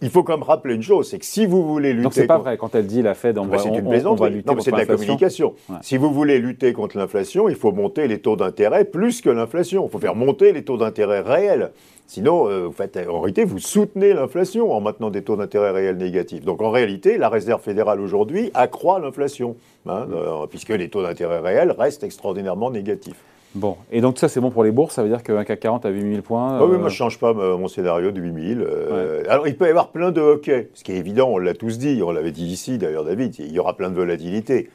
il 0.00 0.10
faut 0.10 0.22
quand 0.22 0.34
même 0.34 0.42
rappeler 0.44 0.74
une 0.74 0.82
chose, 0.82 1.08
c'est 1.10 1.18
que 1.18 1.24
si 1.26 1.46
vous 1.46 1.66
voulez 1.66 1.90
hein. 1.90 1.92
lutter 1.94 2.02
Donc 2.04 2.14
c'est 2.14 2.26
pas 2.26 2.34
contre- 2.34 2.44
vrai 2.46 2.56
quand 2.56 2.74
elle 2.74 2.86
dit 2.86 3.02
la 3.02 3.14
Fed, 3.14 3.38
on, 3.38 3.46
bah, 3.46 3.56
va, 3.56 3.62
c'est 3.62 3.70
on- 3.70 3.74
une 3.78 3.86
on 3.86 3.90
plaisanterie. 3.90 4.20
va 4.30 4.34
lutter 4.36 4.48
non, 4.50 4.54
mais 4.56 4.62
c'est 4.62 4.70
de 4.72 4.76
la 4.76 4.86
communication. 4.86 5.54
Ouais. 5.68 5.76
Si 5.82 5.96
vous 5.96 6.12
voulez 6.12 6.38
lutter 6.38 6.72
contre 6.72 6.96
l'inflation, 6.98 7.48
il 7.48 7.54
faut 7.56 7.72
monter 7.88 8.06
les 8.06 8.18
taux 8.18 8.36
d'intérêt 8.36 8.84
plus 8.84 9.22
que 9.22 9.30
l'inflation. 9.30 9.86
Il 9.86 9.90
faut 9.90 9.98
faire 9.98 10.14
monter 10.14 10.52
les 10.52 10.62
taux 10.62 10.76
d'intérêt 10.76 11.20
réels. 11.20 11.70
Sinon, 12.06 12.46
euh, 12.48 12.66
vous 12.66 12.72
faites, 12.72 12.98
en 13.08 13.20
réalité, 13.20 13.44
vous 13.44 13.58
soutenez 13.58 14.12
l'inflation 14.12 14.72
en 14.72 14.80
maintenant 14.82 15.08
des 15.08 15.22
taux 15.22 15.36
d'intérêt 15.36 15.70
réels 15.70 15.96
négatifs. 15.96 16.44
Donc 16.44 16.60
en 16.60 16.70
réalité, 16.70 17.16
la 17.16 17.30
Réserve 17.30 17.62
fédérale 17.62 18.00
aujourd'hui 18.00 18.50
accroît 18.52 18.98
l'inflation, 19.00 19.56
hein, 19.86 20.06
euh, 20.12 20.46
puisque 20.50 20.68
les 20.68 20.90
taux 20.90 21.02
d'intérêt 21.02 21.40
réels 21.40 21.74
restent 21.78 22.04
extraordinairement 22.04 22.70
négatifs. 22.70 23.22
Bon, 23.54 23.76
et 23.90 24.02
donc 24.02 24.18
ça 24.18 24.28
c'est 24.28 24.40
bon 24.40 24.50
pour 24.50 24.62
les 24.62 24.70
bourses, 24.70 24.94
ça 24.94 25.02
veut 25.02 25.08
dire 25.08 25.22
qu'un 25.22 25.42
CAC 25.42 25.60
40 25.60 25.86
à 25.86 25.88
8000 25.88 26.22
points. 26.22 26.58
Ah 26.60 26.66
oui, 26.66 26.74
euh, 26.74 26.78
moi 26.78 26.90
je 26.90 26.94
change 26.94 27.18
pas 27.18 27.30
euh, 27.30 27.56
mon 27.56 27.66
scénario 27.66 28.10
de 28.10 28.20
8000. 28.20 28.60
euh, 28.60 29.22
Alors 29.28 29.48
il 29.48 29.56
peut 29.56 29.66
y 29.66 29.70
avoir 29.70 29.88
plein 29.88 30.12
de 30.12 30.20
hockey, 30.20 30.68
ce 30.74 30.84
qui 30.84 30.92
est 30.92 30.96
évident, 30.96 31.30
on 31.30 31.38
l'a 31.38 31.54
tous 31.54 31.78
dit, 31.78 32.02
on 32.04 32.10
l'avait 32.10 32.30
dit 32.30 32.44
ici 32.46 32.76
d'ailleurs 32.76 33.04
David, 33.04 33.36
il 33.38 33.50
y 33.50 33.58
aura 33.58 33.74
plein 33.74 33.88
de 33.88 33.94
volatilité. 33.94 34.68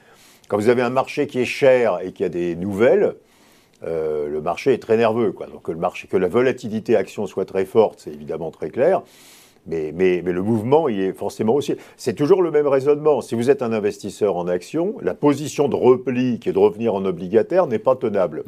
Quand 0.53 0.60
vous 0.60 0.69
avez 0.69 0.83
un 0.83 0.91
marché 0.91 1.25
qui 1.25 1.39
est 1.39 1.45
cher 1.45 1.98
et 2.03 2.12
qui 2.12 2.24
a 2.24 2.29
des 2.29 2.55
nouvelles, 2.55 3.15
euh, 3.83 4.29
le 4.29 4.39
marché 4.39 4.72
est 4.72 4.77
très 4.77 4.98
nerveux. 4.98 5.33
Donc 5.51 5.63
que, 5.63 5.72
le 5.72 5.79
marché, 5.79 6.07
que 6.07 6.15
la 6.15 6.27
volatilité 6.27 6.95
action 6.95 7.25
soit 7.25 7.45
très 7.45 7.65
forte, 7.65 8.01
c'est 8.03 8.12
évidemment 8.12 8.51
très 8.51 8.69
clair. 8.69 9.01
Mais, 9.65 9.91
le 10.22 10.41
mouvement, 10.43 10.88
il 10.89 11.00
est 11.00 11.13
forcément 11.13 11.55
aussi. 11.55 11.74
C'est 11.98 12.13
toujours 12.13 12.43
le 12.43 12.51
même 12.51 12.67
raisonnement. 12.67 13.22
Si 13.22 13.33
vous 13.33 13.50
êtes 13.50 13.63
un 13.63 13.74
investisseur 13.74 14.36
en 14.36 14.48
action, 14.48 14.93
la 15.01 15.15
position 15.15 15.69
de 15.69 15.75
repli, 15.75 16.38
qui 16.38 16.50
est 16.50 16.53
de 16.53 16.60
revenir 16.60 16.93
en 16.93 17.03
obligataire, 17.03 17.65
n'est 17.65 17.79
pas 17.79 17.95
tenable. 17.95 18.43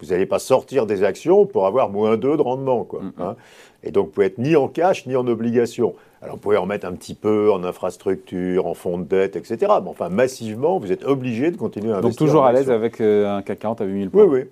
Vous 0.00 0.08
n'allez 0.08 0.26
pas 0.26 0.38
sortir 0.38 0.86
des 0.86 1.02
actions 1.04 1.46
pour 1.46 1.66
avoir 1.66 1.88
moins 1.90 2.16
2 2.16 2.36
de 2.36 2.42
rendement. 2.42 2.84
Quoi, 2.84 3.00
Mm, 3.02 3.12
hein. 3.18 3.36
Et 3.82 3.90
donc, 3.92 4.06
vous 4.06 4.12
pouvez 4.12 4.26
être 4.26 4.38
ni 4.38 4.56
en 4.56 4.68
cash, 4.68 5.06
ni 5.06 5.14
en 5.16 5.26
obligation. 5.26 5.94
Alors, 6.22 6.36
vous 6.36 6.40
pouvez 6.40 6.56
en 6.56 6.66
mettre 6.66 6.86
un 6.86 6.92
petit 6.92 7.14
peu 7.14 7.52
en 7.52 7.62
infrastructure, 7.62 8.66
en 8.66 8.74
fonds 8.74 8.98
de 8.98 9.04
dette, 9.04 9.36
etc. 9.36 9.56
Mais 9.82 9.88
enfin, 9.88 10.08
massivement, 10.08 10.78
vous 10.78 10.90
êtes 10.92 11.04
obligé 11.04 11.50
de 11.50 11.56
continuer 11.56 11.90
à 11.92 11.96
Donc 11.96 12.04
investir. 12.06 12.26
toujours 12.26 12.42
en 12.42 12.46
à 12.46 12.52
l'aise 12.52 12.70
avec 12.70 13.00
euh, 13.00 13.36
un 13.36 13.42
CAC 13.42 13.58
40 13.60 13.80
à 13.80 13.84
8000 13.84 14.10
points. 14.10 14.24
Oui, 14.24 14.40
oui. 14.40 14.44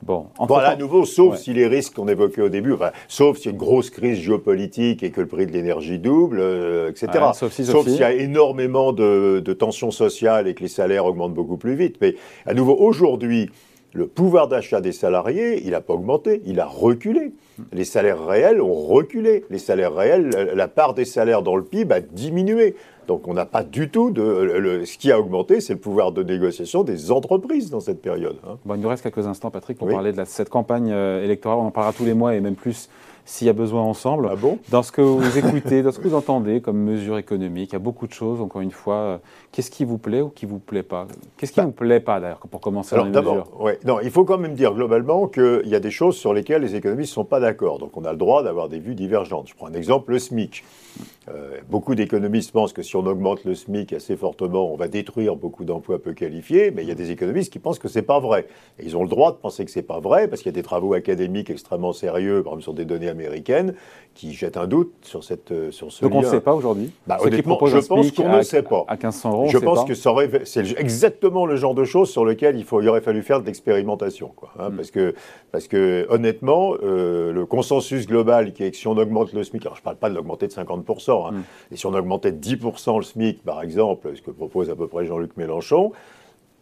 Bon, 0.00 0.26
Bon, 0.46 0.58
là, 0.58 0.68
à 0.70 0.76
nouveau, 0.76 1.04
sauf 1.04 1.32
Ouais. 1.32 1.38
si 1.38 1.52
les 1.54 1.66
risques 1.66 1.94
qu'on 1.94 2.06
évoquait 2.06 2.42
au 2.42 2.48
début, 2.48 2.72
enfin, 2.72 2.92
sauf 3.08 3.38
s'il 3.38 3.46
y 3.46 3.48
a 3.48 3.52
une 3.52 3.58
grosse 3.58 3.90
crise 3.90 4.18
géopolitique 4.18 5.02
et 5.02 5.10
que 5.10 5.20
le 5.20 5.26
prix 5.26 5.44
de 5.46 5.50
l'énergie 5.50 5.98
double, 5.98 6.38
euh, 6.40 6.88
etc. 6.90 7.08
Ouais, 7.14 7.32
sauf 7.34 7.50
si, 7.52 7.64
sauf 7.64 7.84
si. 7.84 7.92
s'il 7.92 8.00
y 8.00 8.04
a 8.04 8.12
énormément 8.12 8.92
de, 8.92 9.40
de 9.44 9.52
tensions 9.54 9.90
sociales 9.90 10.46
et 10.46 10.54
que 10.54 10.60
les 10.62 10.68
salaires 10.68 11.04
augmentent 11.04 11.34
beaucoup 11.34 11.56
plus 11.56 11.74
vite. 11.74 11.96
Mais 12.00 12.14
à 12.46 12.54
nouveau, 12.54 12.76
aujourd'hui, 12.78 13.50
le 13.94 14.06
pouvoir 14.06 14.48
d'achat 14.48 14.80
des 14.80 14.92
salariés, 14.92 15.62
il 15.64 15.70
n'a 15.70 15.80
pas 15.80 15.94
augmenté, 15.94 16.42
il 16.46 16.60
a 16.60 16.66
reculé. 16.66 17.32
Les 17.72 17.84
salaires 17.84 18.24
réels 18.26 18.60
ont 18.60 18.72
reculé. 18.74 19.44
Les 19.50 19.58
salaires 19.58 19.94
réels, 19.94 20.28
la- 20.54 20.68
part 20.68 20.94
des 20.94 21.04
salaires 21.04 21.42
dans 21.42 21.56
le 21.56 21.64
PIB 21.64 21.92
a 21.94 22.00
diminué. 22.00 22.76
Donc 23.08 23.26
on 23.26 23.32
n'a 23.34 23.46
pas 23.46 23.64
du 23.64 23.88
tout 23.88 24.10
de... 24.10 24.22
le- 24.22 24.84
ce 24.84 24.98
qui 24.98 25.10
a 25.10 25.18
augmenté, 25.18 25.60
c'est 25.60 25.72
le 25.72 25.78
pouvoir 25.78 26.12
de 26.12 26.22
négociation 26.22 26.84
des 26.84 27.10
entreprises 27.10 27.70
dans 27.70 27.80
cette 27.80 28.02
période. 28.02 28.36
hein. 28.46 28.58
Bon, 28.66 28.74
il 28.74 28.80
nous 28.82 28.88
reste 28.88 29.02
quelques 29.02 29.26
instants, 29.26 29.50
Patrick, 29.50 29.78
pour 29.78 29.88
Oui. 29.88 29.94
parler 29.94 30.12
de 30.12 30.18
la- 30.18 30.26
cette 30.26 30.50
campagne 30.50 30.90
euh, 30.92 31.24
électorale. 31.24 31.58
On 31.58 31.66
en 31.66 31.70
parlera 31.70 31.92
tous 31.94 32.04
les 32.04 32.14
mois 32.14 32.34
et 32.34 32.40
même 32.40 32.54
plus 32.54 32.88
s'il 33.28 33.46
y 33.46 33.50
a 33.50 33.52
besoin 33.52 33.82
ensemble. 33.82 34.26
Ah 34.32 34.36
bon? 34.36 34.58
Dans 34.70 34.82
ce 34.82 34.90
que 34.90 35.02
vous 35.02 35.36
écoutez, 35.36 35.82
dans 35.82 35.92
ce 35.92 35.98
que 35.98 36.08
vous 36.08 36.14
entendez 36.14 36.62
comme 36.62 36.78
mesures 36.78 37.18
économiques, 37.18 37.70
il 37.70 37.72
y 37.74 37.76
a 37.76 37.78
beaucoup 37.78 38.06
de 38.06 38.12
choses, 38.12 38.40
encore 38.40 38.62
une 38.62 38.70
fois. 38.70 38.94
Euh, 38.94 39.18
Qu'est-ce 39.52 39.70
qui 39.70 39.84
vous 39.84 39.98
plaît 39.98 40.22
ou 40.22 40.28
qui 40.30 40.46
vous 40.46 40.58
plaît 40.58 40.82
pas? 40.82 41.06
Qu'est-ce 41.36 41.52
qui 41.52 41.60
Bah, 41.60 41.66
vous 41.66 41.72
plaît 41.72 42.00
pas, 42.00 42.20
d'ailleurs, 42.20 42.38
pour 42.50 42.60
commencer 42.60 42.94
Alors 42.94 43.06
dans 43.06 43.12
les 43.12 43.18
mesures? 43.18 43.44
d'abord, 43.44 43.60
ouais, 43.62 43.78
non, 43.84 43.98
il 44.00 44.10
faut 44.10 44.24
quand 44.24 44.38
même 44.38 44.54
dire 44.54 44.72
globalement 44.72 45.26
qu'il 45.26 45.62
y 45.66 45.74
a 45.74 45.80
des 45.80 45.90
choses 45.90 46.16
sur 46.16 46.32
lesquelles 46.32 46.62
les 46.62 46.74
économistes 46.74 47.10
ne 47.12 47.14
sont 47.14 47.24
pas 47.24 47.38
d'accord. 47.40 47.78
Donc 47.78 47.96
on 47.98 48.04
a 48.04 48.12
le 48.12 48.18
droit 48.18 48.42
d'avoir 48.42 48.68
des 48.70 48.78
vues 48.78 48.94
divergentes. 48.94 49.48
Je 49.48 49.54
prends 49.54 49.66
un 49.66 49.74
exemple, 49.74 50.12
le 50.12 50.18
SMIC. 50.18 50.64
Euh, 51.28 51.58
beaucoup 51.68 51.94
d'économistes 51.94 52.52
pensent 52.52 52.72
que 52.72 52.82
si 52.82 52.96
on 52.96 53.06
augmente 53.06 53.44
le 53.44 53.54
SMIC 53.54 53.92
assez 53.92 54.16
fortement, 54.16 54.72
on 54.72 54.76
va 54.76 54.88
détruire 54.88 55.36
beaucoup 55.36 55.64
d'emplois 55.64 56.00
peu 56.02 56.12
qualifiés, 56.14 56.70
mais 56.70 56.82
il 56.82 56.88
y 56.88 56.92
a 56.92 56.94
des 56.94 57.10
économistes 57.10 57.52
qui 57.52 57.58
pensent 57.58 57.78
que 57.78 57.88
c'est 57.88 58.02
pas 58.02 58.18
vrai. 58.20 58.46
Et 58.78 58.84
ils 58.84 58.96
ont 58.96 59.02
le 59.02 59.08
droit 59.08 59.32
de 59.32 59.36
penser 59.36 59.64
que 59.64 59.70
c'est 59.70 59.82
pas 59.82 60.00
vrai, 60.00 60.28
parce 60.28 60.42
qu'il 60.42 60.50
y 60.50 60.54
a 60.54 60.58
des 60.58 60.62
travaux 60.62 60.94
académiques 60.94 61.50
extrêmement 61.50 61.92
sérieux, 61.92 62.42
par 62.42 62.52
exemple 62.54 62.62
sur 62.62 62.74
des 62.74 62.84
données 62.86 63.08
américaines, 63.18 63.74
qui 64.14 64.32
jettent 64.32 64.56
un 64.56 64.66
doute 64.66 64.92
sur, 65.02 65.22
cette, 65.22 65.52
euh, 65.52 65.70
sur 65.70 65.92
ce 65.92 66.02
Donc 66.02 66.12
on 66.12 66.22
ne 66.22 66.26
sait 66.26 66.40
pas 66.40 66.52
aujourd'hui. 66.52 66.90
Bah, 67.06 67.18
honnêtement, 67.20 67.56
je 67.66 67.76
pense 67.86 68.10
qu'on 68.10 68.36
ne 68.36 68.42
sait 68.42 68.62
pas. 68.62 68.84
À 68.88 68.94
1500 68.94 69.30
euros, 69.32 69.44
on 69.44 69.48
Je 69.48 69.58
sait 69.58 69.64
pense 69.64 69.78
pas. 69.82 69.84
que 69.84 69.94
ça 69.94 70.10
aurait, 70.10 70.28
c'est 70.44 70.76
exactement 70.76 71.46
le 71.46 71.54
genre 71.54 71.74
de 71.74 71.84
choses 71.84 72.10
sur 72.10 72.24
lequel 72.24 72.56
il, 72.56 72.64
faut, 72.64 72.80
il 72.80 72.88
aurait 72.88 73.00
fallu 73.00 73.22
faire 73.22 73.40
de 73.40 73.46
l'expérimentation. 73.46 74.32
Quoi, 74.34 74.50
Mm. 74.56 74.60
hein, 74.60 74.70
parce, 74.76 74.90
que, 74.90 75.14
parce 75.52 75.68
que, 75.68 76.06
honnêtement, 76.10 76.74
euh, 76.82 77.32
le 77.32 77.46
consensus 77.46 78.06
global 78.08 78.52
qui 78.52 78.64
est 78.64 78.72
que 78.72 78.76
si 78.76 78.88
on 78.88 78.96
augmente 78.96 79.32
le 79.32 79.44
SMIC, 79.44 79.62
alors 79.66 79.76
je 79.76 79.82
ne 79.82 79.84
parle 79.84 79.96
pas 79.96 80.10
de 80.10 80.14
l'augmenter 80.16 80.48
de 80.48 80.52
50%, 80.52 81.26
hein, 81.28 81.32
Mm. 81.32 81.42
et 81.74 81.76
si 81.76 81.86
on 81.86 81.94
augmentait 81.94 82.32
de 82.32 82.38
10% 82.38 82.96
le 82.98 83.04
SMIC, 83.04 83.44
par 83.44 83.62
exemple, 83.62 84.10
ce 84.16 84.22
que 84.22 84.32
propose 84.32 84.68
à 84.68 84.74
peu 84.74 84.88
près 84.88 85.06
Jean-Luc 85.06 85.36
Mélenchon, 85.36 85.92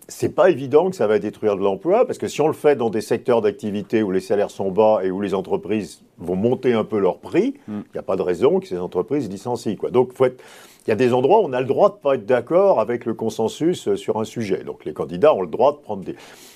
c'est 0.08 0.34
pas 0.34 0.50
évident 0.50 0.88
que 0.90 0.96
ça 0.96 1.06
va 1.08 1.18
détruire 1.18 1.56
de 1.56 1.62
l'emploi, 1.62 2.06
parce 2.06 2.18
que 2.18 2.28
si 2.28 2.40
on 2.40 2.46
le 2.46 2.52
fait 2.52 2.76
dans 2.76 2.90
des 2.90 3.00
secteurs 3.00 3.40
d'activité 3.40 4.02
où 4.02 4.10
les 4.12 4.20
salaires 4.20 4.50
sont 4.50 4.70
bas 4.70 5.00
et 5.02 5.10
où 5.10 5.20
les 5.20 5.34
entreprises 5.34 6.02
vont 6.18 6.36
monter 6.36 6.72
un 6.74 6.84
peu 6.84 6.98
leur 6.98 7.18
prix, 7.18 7.54
il 7.68 7.74
Mm. 7.74 7.82
n'y 7.94 7.98
a 7.98 8.02
pas 8.02 8.16
de 8.16 8.22
raison 8.22 8.60
que 8.60 8.68
ces 8.68 8.78
entreprises 8.78 9.28
licencient. 9.28 9.74
Quoi. 9.76 9.90
Donc, 9.90 10.12
être- 10.20 10.42
il 10.86 10.90
y 10.90 10.92
a 10.92 10.96
des 10.96 11.12
endroits 11.12 11.40
où 11.40 11.44
on 11.46 11.52
a 11.52 11.60
le 11.60 11.66
droit 11.66 11.88
de 11.90 11.94
ne 11.96 12.00
pas 12.00 12.14
être 12.14 12.26
d'accord 12.26 12.78
avec 12.78 13.04
le 13.04 13.14
consensus 13.14 13.88
euh, 13.88 13.96
sur 13.96 14.18
un 14.20 14.24
sujet. 14.24 14.62
Donc, 14.62 14.84
les 14.84 14.92
candidats 14.92 15.34
ont 15.34 15.42
le 15.42 15.48
droit 15.48 15.72
de 15.72 15.78
prendre 15.78 16.04
des. 16.04 16.14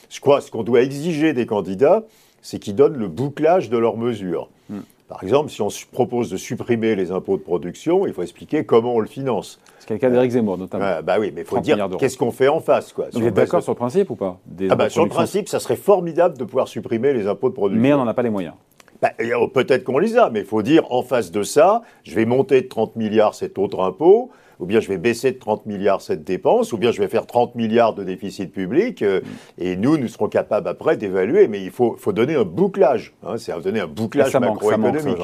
Je 0.09 0.21
crois 0.21 0.41
ce 0.41 0.51
qu'on 0.53 0.63
doit 0.63 0.83
exiger 0.83 1.33
des 1.33 1.47
candidats, 1.47 2.05
c'est 2.43 2.61
qu'ils 2.61 2.77
donnent 2.77 2.97
le 2.99 3.09
bouclage 3.09 3.69
de 3.69 3.77
leurs 3.79 3.97
mesures. 3.97 4.49
Mm. 4.69 4.79
Par 5.11 5.25
exemple, 5.25 5.51
si 5.51 5.61
on 5.61 5.69
propose 5.91 6.31
de 6.31 6.37
supprimer 6.37 6.95
les 6.95 7.11
impôts 7.11 7.37
de 7.37 7.43
production, 7.43 8.07
il 8.07 8.13
faut 8.13 8.23
expliquer 8.23 8.65
comment 8.65 8.95
on 8.95 9.01
le 9.01 9.09
finance. 9.09 9.59
C'est 9.81 9.91
le 9.91 9.99
cas 9.99 10.09
d'Éric 10.09 10.31
Zemmour, 10.31 10.57
notamment. 10.57 10.85
Ah, 10.87 11.03
bah 11.03 11.17
oui, 11.19 11.33
mais 11.35 11.41
il 11.41 11.45
faut 11.45 11.57
30 11.57 11.65
dire 11.65 11.89
qu'est-ce 11.99 12.17
qu'on 12.17 12.31
fait 12.31 12.47
en 12.47 12.61
face. 12.61 12.93
Quoi. 12.93 13.07
Vous 13.13 13.27
êtes 13.27 13.35
d'accord 13.35 13.61
sur 13.61 13.73
le 13.73 13.77
principe 13.77 14.09
ou 14.11 14.15
pas 14.15 14.39
Des 14.47 14.71
ah 14.71 14.77
bah, 14.77 14.89
Sur 14.89 15.03
le 15.03 15.11
principe, 15.11 15.49
ça 15.49 15.59
serait 15.59 15.75
formidable 15.75 16.39
de 16.39 16.45
pouvoir 16.45 16.69
supprimer 16.69 17.13
les 17.13 17.27
impôts 17.27 17.49
de 17.49 17.55
production. 17.55 17.83
Mais 17.83 17.93
on 17.93 17.99
n'en 17.99 18.07
a 18.07 18.15
pas 18.15 18.23
les 18.23 18.31
moyens. 18.31 18.55
Bah, 19.03 19.11
oh, 19.37 19.49
Peut-être 19.49 19.83
qu'on 19.83 19.99
les 19.99 20.17
a, 20.17 20.31
mais 20.31 20.41
il 20.41 20.47
faut 20.47 20.63
dire 20.63 20.85
en 20.93 21.03
face 21.03 21.33
de 21.33 21.43
ça, 21.43 21.83
je 22.05 22.15
vais 22.15 22.25
monter 22.25 22.61
de 22.61 22.69
30 22.69 22.95
milliards 22.95 23.35
cet 23.35 23.59
autre 23.59 23.81
impôt, 23.81 24.31
ou 24.61 24.67
bien 24.67 24.81
je 24.81 24.89
vais 24.89 24.99
baisser 24.99 25.33
de 25.33 25.39
30 25.39 25.67
milliards 25.67 26.03
cette 26.03 26.25
dépense, 26.25 26.73
ou 26.73 26.79
bien 26.79 26.93
je 26.93 27.01
vais 27.01 27.09
faire 27.09 27.27
30 27.27 27.55
milliards 27.55 27.95
de 27.95 28.05
déficit 28.05 28.53
public, 28.53 29.03
euh, 29.03 29.21
et 29.59 29.77
nous, 29.77 29.97
nous 29.97 30.09
serons 30.09 30.29
capables 30.29 30.69
après 30.69 30.97
d'évaluer, 30.97 31.49
mais 31.49 31.63
il 31.63 31.71
faut, 31.71 31.97
faut 31.99 32.13
donner 32.13 32.35
un 32.35 32.45
bouclage, 32.45 33.15
hein, 33.25 33.37
c'est 33.39 33.53
donner 33.61 33.81
un 33.81 33.87
bouclage 33.87 34.35
macroéconomique. 34.37 35.19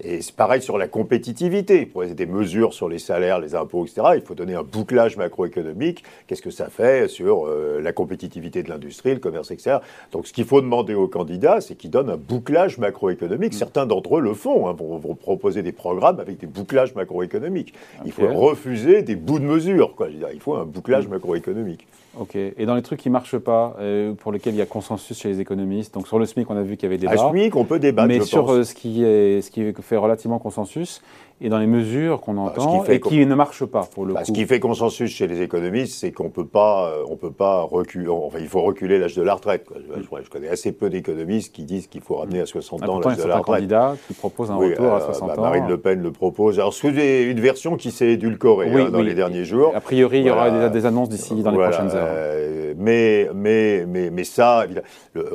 Et 0.00 0.20
c'est 0.20 0.36
pareil 0.36 0.60
sur 0.60 0.76
la 0.76 0.88
compétitivité. 0.88 1.86
Pour 1.86 2.04
des 2.04 2.26
mesures 2.26 2.74
sur 2.74 2.88
les 2.88 2.98
salaires, 2.98 3.40
les 3.40 3.54
impôts, 3.54 3.86
etc., 3.86 4.08
il 4.14 4.20
faut 4.20 4.34
donner 4.34 4.54
un 4.54 4.62
bouclage 4.62 5.16
macroéconomique. 5.16 6.04
Qu'est-ce 6.26 6.42
que 6.42 6.50
ça 6.50 6.68
fait 6.68 7.08
sur 7.08 7.46
euh, 7.46 7.80
la 7.80 7.92
compétitivité 7.92 8.62
de 8.62 8.68
l'industrie, 8.68 9.14
le 9.14 9.20
commerce, 9.20 9.50
etc. 9.50 9.78
Donc 10.12 10.26
ce 10.26 10.34
qu'il 10.34 10.44
faut 10.44 10.60
demander 10.60 10.94
aux 10.94 11.08
candidats, 11.08 11.62
c'est 11.62 11.76
qu'ils 11.76 11.90
donnent 11.90 12.10
un 12.10 12.18
bouclage 12.18 12.76
macroéconomique. 12.76 13.54
Mm. 13.54 13.56
Certains 13.56 13.86
d'entre 13.86 14.18
eux 14.18 14.20
le 14.20 14.34
font, 14.34 14.68
hein, 14.68 14.74
vont, 14.74 14.98
vont 14.98 15.14
proposer 15.14 15.62
des 15.62 15.72
programmes 15.72 16.20
avec 16.20 16.38
des 16.38 16.46
bouclages 16.46 16.94
macroéconomiques. 16.94 17.72
Il 18.04 18.12
faut 18.12 18.28
refuser 18.28 18.65
des 18.74 19.16
bouts 19.16 19.38
de 19.38 19.44
mesure. 19.44 19.94
Quoi. 19.94 20.08
Il 20.32 20.40
faut 20.40 20.54
un 20.54 20.64
Mm. 20.64 20.70
bouclage 20.70 21.08
macroéconomique. 21.08 21.86
Ok. 22.18 22.34
Et 22.34 22.64
dans 22.66 22.74
les 22.74 22.82
trucs 22.82 23.00
qui 23.00 23.08
ne 23.08 23.12
marchent 23.12 23.36
pas, 23.38 23.76
euh, 23.78 24.14
pour 24.14 24.32
lesquels 24.32 24.54
il 24.54 24.58
y 24.58 24.62
a 24.62 24.66
consensus 24.66 25.18
chez 25.18 25.28
les 25.28 25.40
économistes, 25.40 25.92
donc 25.94 26.08
sur 26.08 26.18
le 26.18 26.24
SMIC, 26.24 26.48
on 26.50 26.56
a 26.56 26.62
vu 26.62 26.76
qu'il 26.76 26.84
y 26.84 26.86
avait 26.86 26.96
des 26.98 27.06
À 27.06 27.16
SMIC, 27.16 27.54
on 27.56 27.64
peut 27.64 27.78
débattre. 27.78 28.08
Mais 28.08 28.18
je 28.20 28.24
sur 28.24 28.46
pense. 28.46 28.50
euh, 28.52 28.64
ce, 28.64 28.74
qui 28.74 29.04
est, 29.04 29.42
ce 29.42 29.50
qui 29.50 29.70
fait 29.82 29.96
relativement 29.96 30.38
consensus, 30.38 31.02
et 31.40 31.48
dans 31.50 31.58
les 31.58 31.66
mesures 31.66 32.20
qu'on 32.22 32.38
entend, 32.38 32.80
fait 32.82 32.96
et 32.96 33.00
qui 33.00 33.26
ne 33.26 33.34
marchent 33.34 33.66
pas, 33.66 33.82
pour 33.94 34.06
le 34.06 34.14
Bah, 34.14 34.20
coup. 34.20 34.26
ce 34.26 34.32
qui 34.32 34.46
fait 34.46 34.58
consensus 34.58 35.10
chez 35.10 35.26
les 35.26 35.42
économistes, 35.42 35.98
c'est 35.98 36.10
qu'on 36.10 36.30
peut 36.30 36.46
pas, 36.46 36.88
euh, 36.90 37.04
on 37.10 37.16
peut 37.16 37.30
pas 37.30 37.60
reculer. 37.60 38.08
Enfin, 38.08 38.38
il 38.40 38.48
faut 38.48 38.62
reculer 38.62 38.98
l'âge 38.98 39.14
de 39.14 39.22
la 39.22 39.34
retraite. 39.34 39.66
Je, 39.74 40.00
je- 40.02 40.24
je 40.24 40.30
connais 40.30 40.48
assez 40.48 40.72
peu 40.72 40.88
d'économistes 40.88 41.54
qui 41.54 41.64
disent 41.64 41.88
qu'il 41.88 42.00
faut 42.00 42.14
ramener 42.16 42.40
à 42.40 42.46
60 42.46 42.80
Ah, 42.82 42.90
ans 42.90 43.00
l'âge 43.00 43.18
y 43.18 43.20
a 43.20 43.24
de 43.24 43.28
la 43.28 43.36
retraite. 43.36 43.54
candidats 43.56 43.96
qui 44.08 44.14
proposent 44.14 44.50
un 44.50 44.56
Oui, 44.56 44.70
retour 44.70 44.86
à 44.92 44.96
euh, 44.96 45.00
60 45.04 45.28
bah, 45.28 45.34
ans. 45.38 45.42
Marine 45.42 45.68
Le 45.68 45.76
Pen 45.76 46.00
le 46.02 46.10
propose. 46.10 46.58
Alors, 46.58 46.72
c'est 46.72 46.90
des- 46.92 47.24
une 47.24 47.40
version 47.40 47.76
qui 47.76 47.90
s'est 47.90 48.08
édulcorée 48.12 48.70
Oui, 48.72 48.82
hein, 48.82 48.90
dans 48.90 49.00
oui. 49.00 49.04
les 49.06 49.14
derniers 49.14 49.44
jours. 49.44 49.72
A 49.74 49.80
priori, 49.80 50.20
il 50.20 50.26
y 50.26 50.30
aura 50.30 50.50
des, 50.50 50.70
des 50.70 50.86
annonces 50.86 51.10
d'ici 51.10 51.34
dans 51.42 51.50
les 51.50 51.58
prochaines 51.58 51.90
heures. 51.90 52.08
euh, 52.08 52.72
mais, 52.78 53.28
mais, 53.34 53.84
mais, 53.86 54.10
mais 54.10 54.24
ça, 54.24 54.64
le- 54.66 54.82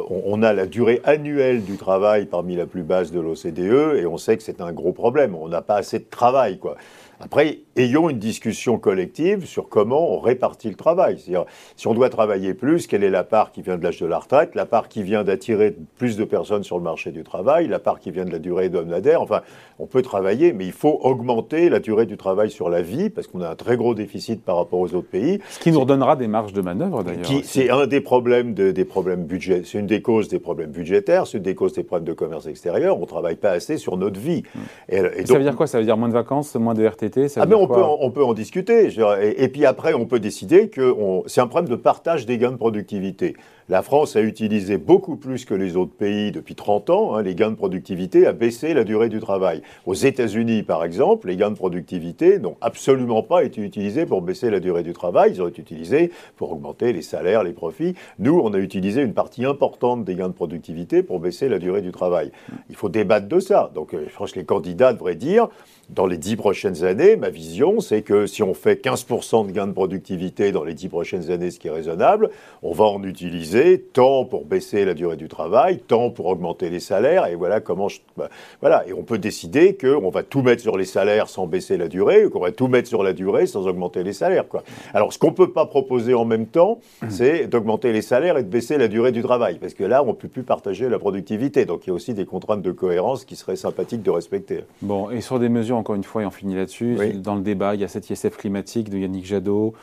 on, 0.09 0.21
on 0.25 0.43
a 0.43 0.53
la 0.53 0.65
durée 0.65 0.99
annuelle 1.03 1.63
du 1.63 1.77
travail 1.77 2.25
parmi 2.25 2.55
la 2.55 2.65
plus 2.65 2.83
basse 2.83 3.11
de 3.11 3.19
l'OCDE 3.19 3.97
et 3.99 4.05
on 4.07 4.17
sait 4.17 4.35
que 4.37 4.43
c'est 4.43 4.61
un 4.61 4.71
gros 4.73 4.93
problème. 4.93 5.35
On 5.39 5.47
n'a 5.47 5.61
pas 5.61 5.75
assez 5.75 5.90
de 5.99 6.09
travail, 6.09 6.59
quoi. 6.59 6.77
Après, 7.23 7.59
ayons 7.75 8.09
une 8.09 8.17
discussion 8.19 8.77
collective 8.79 9.45
sur 9.45 9.69
comment 9.69 10.13
on 10.13 10.19
répartit 10.19 10.69
le 10.69 10.75
travail. 10.75 11.17
C'est-à-dire, 11.19 11.45
si 11.75 11.87
on 11.87 11.93
doit 11.93 12.09
travailler 12.09 12.53
plus, 12.53 12.87
quelle 12.87 13.03
est 13.03 13.09
la 13.09 13.23
part 13.23 13.51
qui 13.51 13.61
vient 13.61 13.77
de 13.77 13.83
l'âge 13.83 13.99
de 13.99 14.05
la 14.07 14.17
retraite, 14.19 14.55
la 14.55 14.65
part 14.65 14.89
qui 14.89 15.03
vient 15.03 15.23
d'attirer 15.23 15.75
plus 15.97 16.17
de 16.17 16.23
personnes 16.23 16.63
sur 16.63 16.77
le 16.77 16.83
marché 16.83 17.11
du 17.11 17.23
travail, 17.23 17.67
la 17.67 17.79
part 17.79 17.99
qui 17.99 18.11
vient 18.11 18.25
de 18.25 18.31
la 18.31 18.39
durée 18.39 18.65
hebdomadaire. 18.65 19.21
Enfin, 19.21 19.41
on 19.79 19.85
peut 19.85 20.01
travailler, 20.01 20.51
mais 20.53 20.65
il 20.65 20.71
faut 20.71 20.99
augmenter 21.03 21.69
la 21.69 21.79
durée 21.79 22.05
du 22.05 22.17
travail 22.17 22.49
sur 22.49 22.69
la 22.69 22.81
vie, 22.81 23.09
parce 23.09 23.27
qu'on 23.27 23.41
a 23.41 23.49
un 23.49 23.55
très 23.55 23.77
gros 23.77 23.93
déficit 23.93 24.43
par 24.43 24.57
rapport 24.57 24.79
aux 24.79 24.93
autres 24.95 25.09
pays. 25.09 25.39
Ce 25.49 25.59
qui 25.59 25.71
nous 25.71 25.79
redonnera 25.81 26.15
des 26.15 26.27
marges 26.27 26.53
de 26.53 26.61
manœuvre, 26.61 27.03
d'ailleurs. 27.03 27.25
C'est 27.43 27.69
un 27.69 27.85
des 27.87 28.01
problèmes 28.01 28.53
de- 28.53 28.71
des 28.71 28.85
problèmes 28.85 29.23
budget. 29.25 29.61
C'est 29.65 29.77
une 29.77 29.87
des 29.87 30.01
causes 30.01 30.27
des 30.27 30.39
problèmes 30.39 30.71
budgétaires, 30.71 31.27
c'est 31.27 31.37
une 31.37 31.43
des 31.43 31.55
causes 31.55 31.73
des 31.73 31.83
problèmes 31.83 32.07
de 32.07 32.13
commerce 32.13 32.47
extérieur. 32.47 32.99
On 32.99 33.05
travaille 33.05 33.35
pas 33.35 33.51
assez 33.51 33.77
sur 33.77 33.97
notre 33.97 34.19
vie. 34.19 34.43
Et, 34.89 34.97
et 34.97 35.25
Ça 35.25 35.37
veut 35.37 35.43
dire 35.43 35.55
quoi? 35.55 35.67
Ça 35.67 35.77
veut 35.77 35.85
dire 35.85 35.97
moins 35.97 36.07
de 36.09 36.13
vacances, 36.13 36.55
moins 36.55 36.73
de 36.73 36.83
RTT 36.85 37.10
ça 37.13 37.19
veut 37.21 37.29
ah 37.37 37.45
mais 37.45 37.55
dire 37.55 37.61
on 37.61 37.67
quoi 37.67 37.77
peut, 37.77 37.83
en, 37.83 37.97
on 38.01 38.11
peut 38.11 38.23
en 38.23 38.33
discuter. 38.33 38.87
Dirais. 38.87 39.29
Et, 39.29 39.43
et 39.43 39.47
puis 39.47 39.65
après, 39.65 39.93
on 39.93 40.05
peut 40.05 40.19
décider 40.19 40.69
que 40.69 40.95
c'est 41.27 41.41
un 41.41 41.47
problème 41.47 41.69
de 41.69 41.75
partage 41.75 42.25
des 42.25 42.37
gains 42.37 42.51
de 42.51 42.57
productivité. 42.57 43.35
La 43.71 43.83
France 43.83 44.17
a 44.17 44.21
utilisé 44.21 44.77
beaucoup 44.77 45.15
plus 45.15 45.45
que 45.45 45.53
les 45.53 45.77
autres 45.77 45.93
pays 45.93 46.33
depuis 46.33 46.55
30 46.55 46.89
ans 46.89 47.15
hein, 47.15 47.21
les 47.21 47.35
gains 47.35 47.51
de 47.51 47.55
productivité 47.55 48.27
à 48.27 48.33
baisser 48.33 48.73
la 48.73 48.83
durée 48.83 49.07
du 49.07 49.21
travail. 49.21 49.61
Aux 49.85 49.93
États-Unis, 49.93 50.63
par 50.63 50.83
exemple, 50.83 51.29
les 51.29 51.37
gains 51.37 51.51
de 51.51 51.55
productivité 51.55 52.37
n'ont 52.37 52.57
absolument 52.59 53.23
pas 53.23 53.45
été 53.45 53.61
utilisés 53.61 54.05
pour 54.05 54.21
baisser 54.21 54.49
la 54.49 54.59
durée 54.59 54.83
du 54.83 54.91
travail. 54.91 55.31
Ils 55.35 55.41
ont 55.41 55.47
été 55.47 55.61
utilisés 55.61 56.11
pour 56.35 56.51
augmenter 56.51 56.91
les 56.91 57.01
salaires, 57.01 57.45
les 57.45 57.53
profits. 57.53 57.93
Nous, 58.19 58.37
on 58.43 58.53
a 58.53 58.57
utilisé 58.57 59.01
une 59.03 59.13
partie 59.13 59.45
importante 59.45 60.03
des 60.03 60.15
gains 60.15 60.27
de 60.27 60.33
productivité 60.33 61.01
pour 61.01 61.21
baisser 61.21 61.47
la 61.47 61.57
durée 61.57 61.81
du 61.81 61.93
travail. 61.93 62.33
Il 62.69 62.75
faut 62.75 62.89
débattre 62.89 63.29
de 63.29 63.39
ça. 63.39 63.71
Donc, 63.73 63.93
euh, 63.93 64.05
je 64.11 64.17
pense 64.17 64.33
que 64.33 64.39
les 64.39 64.45
candidats 64.45 64.91
devraient 64.91 65.15
dire 65.15 65.47
dans 65.91 66.05
les 66.05 66.17
dix 66.17 66.37
prochaines 66.37 66.85
années, 66.85 67.17
ma 67.17 67.29
vision, 67.29 67.81
c'est 67.81 68.01
que 68.01 68.25
si 68.25 68.43
on 68.43 68.53
fait 68.53 68.81
15% 68.81 69.47
de 69.47 69.51
gains 69.51 69.67
de 69.67 69.73
productivité 69.73 70.53
dans 70.53 70.63
les 70.63 70.73
dix 70.73 70.87
prochaines 70.87 71.29
années, 71.31 71.51
ce 71.51 71.59
qui 71.59 71.67
est 71.67 71.71
raisonnable, 71.71 72.29
on 72.63 72.71
va 72.71 72.85
en 72.85 73.03
utiliser 73.03 73.79
tant 73.79 74.23
pour 74.23 74.45
baisser 74.45 74.85
la 74.85 74.93
durée 74.93 75.17
du 75.17 75.27
travail, 75.27 75.79
tant 75.79 76.09
pour 76.09 76.27
augmenter 76.27 76.69
les 76.69 76.79
salaires. 76.79 77.27
Et 77.27 77.35
voilà 77.35 77.59
comment 77.59 77.89
je, 77.89 77.99
bah, 78.15 78.29
voilà. 78.61 78.87
Et 78.87 78.93
on 78.93 79.03
peut 79.03 79.17
décider 79.17 79.75
qu'on 79.75 80.09
va 80.09 80.23
tout 80.23 80.41
mettre 80.41 80.61
sur 80.61 80.77
les 80.77 80.85
salaires 80.85 81.27
sans 81.27 81.45
baisser 81.45 81.75
la 81.75 81.89
durée, 81.89 82.25
ou 82.25 82.29
qu'on 82.29 82.39
va 82.39 82.51
tout 82.51 82.67
mettre 82.67 82.87
sur 82.87 83.03
la 83.03 83.11
durée 83.11 83.45
sans 83.45 83.67
augmenter 83.67 84.03
les 84.03 84.13
salaires. 84.13 84.47
Quoi. 84.47 84.63
Alors, 84.93 85.11
ce 85.11 85.19
qu'on 85.19 85.33
peut 85.33 85.51
pas 85.51 85.65
proposer 85.65 86.13
en 86.13 86.23
même 86.23 86.45
temps, 86.45 86.79
c'est 87.09 87.47
d'augmenter 87.47 87.91
les 87.91 88.01
salaires 88.01 88.37
et 88.37 88.43
de 88.43 88.49
baisser 88.49 88.77
la 88.77 88.87
durée 88.87 89.11
du 89.11 89.23
travail, 89.23 89.57
parce 89.59 89.73
que 89.73 89.83
là, 89.83 90.03
on 90.05 90.13
peut 90.13 90.29
plus 90.29 90.43
partager 90.43 90.87
la 90.87 90.99
productivité. 90.99 91.65
Donc, 91.65 91.85
il 91.85 91.89
y 91.89 91.91
a 91.91 91.93
aussi 91.93 92.13
des 92.13 92.25
contraintes 92.25 92.61
de 92.61 92.71
cohérence 92.71 93.25
qui 93.25 93.35
seraient 93.35 93.57
sympathiques 93.57 94.03
de 94.03 94.11
respecter. 94.11 94.63
Bon, 94.81 95.09
et 95.09 95.19
sur 95.19 95.39
des 95.39 95.49
mesures, 95.49 95.80
encore 95.81 95.95
une 95.95 96.03
fois, 96.05 96.21
et 96.21 96.25
on 96.25 96.31
finit 96.31 96.55
là-dessus, 96.55 96.95
Oui. 96.97 97.13
dans 97.13 97.35
le 97.35 97.41
débat, 97.41 97.75
il 97.75 97.81
y 97.81 97.83
a 97.83 97.87
cette 97.89 98.09
ISF 98.09 98.37
climatique 98.37 98.89
de 98.89 98.97
Yannick 98.97 99.25
Jadot, 99.25 99.73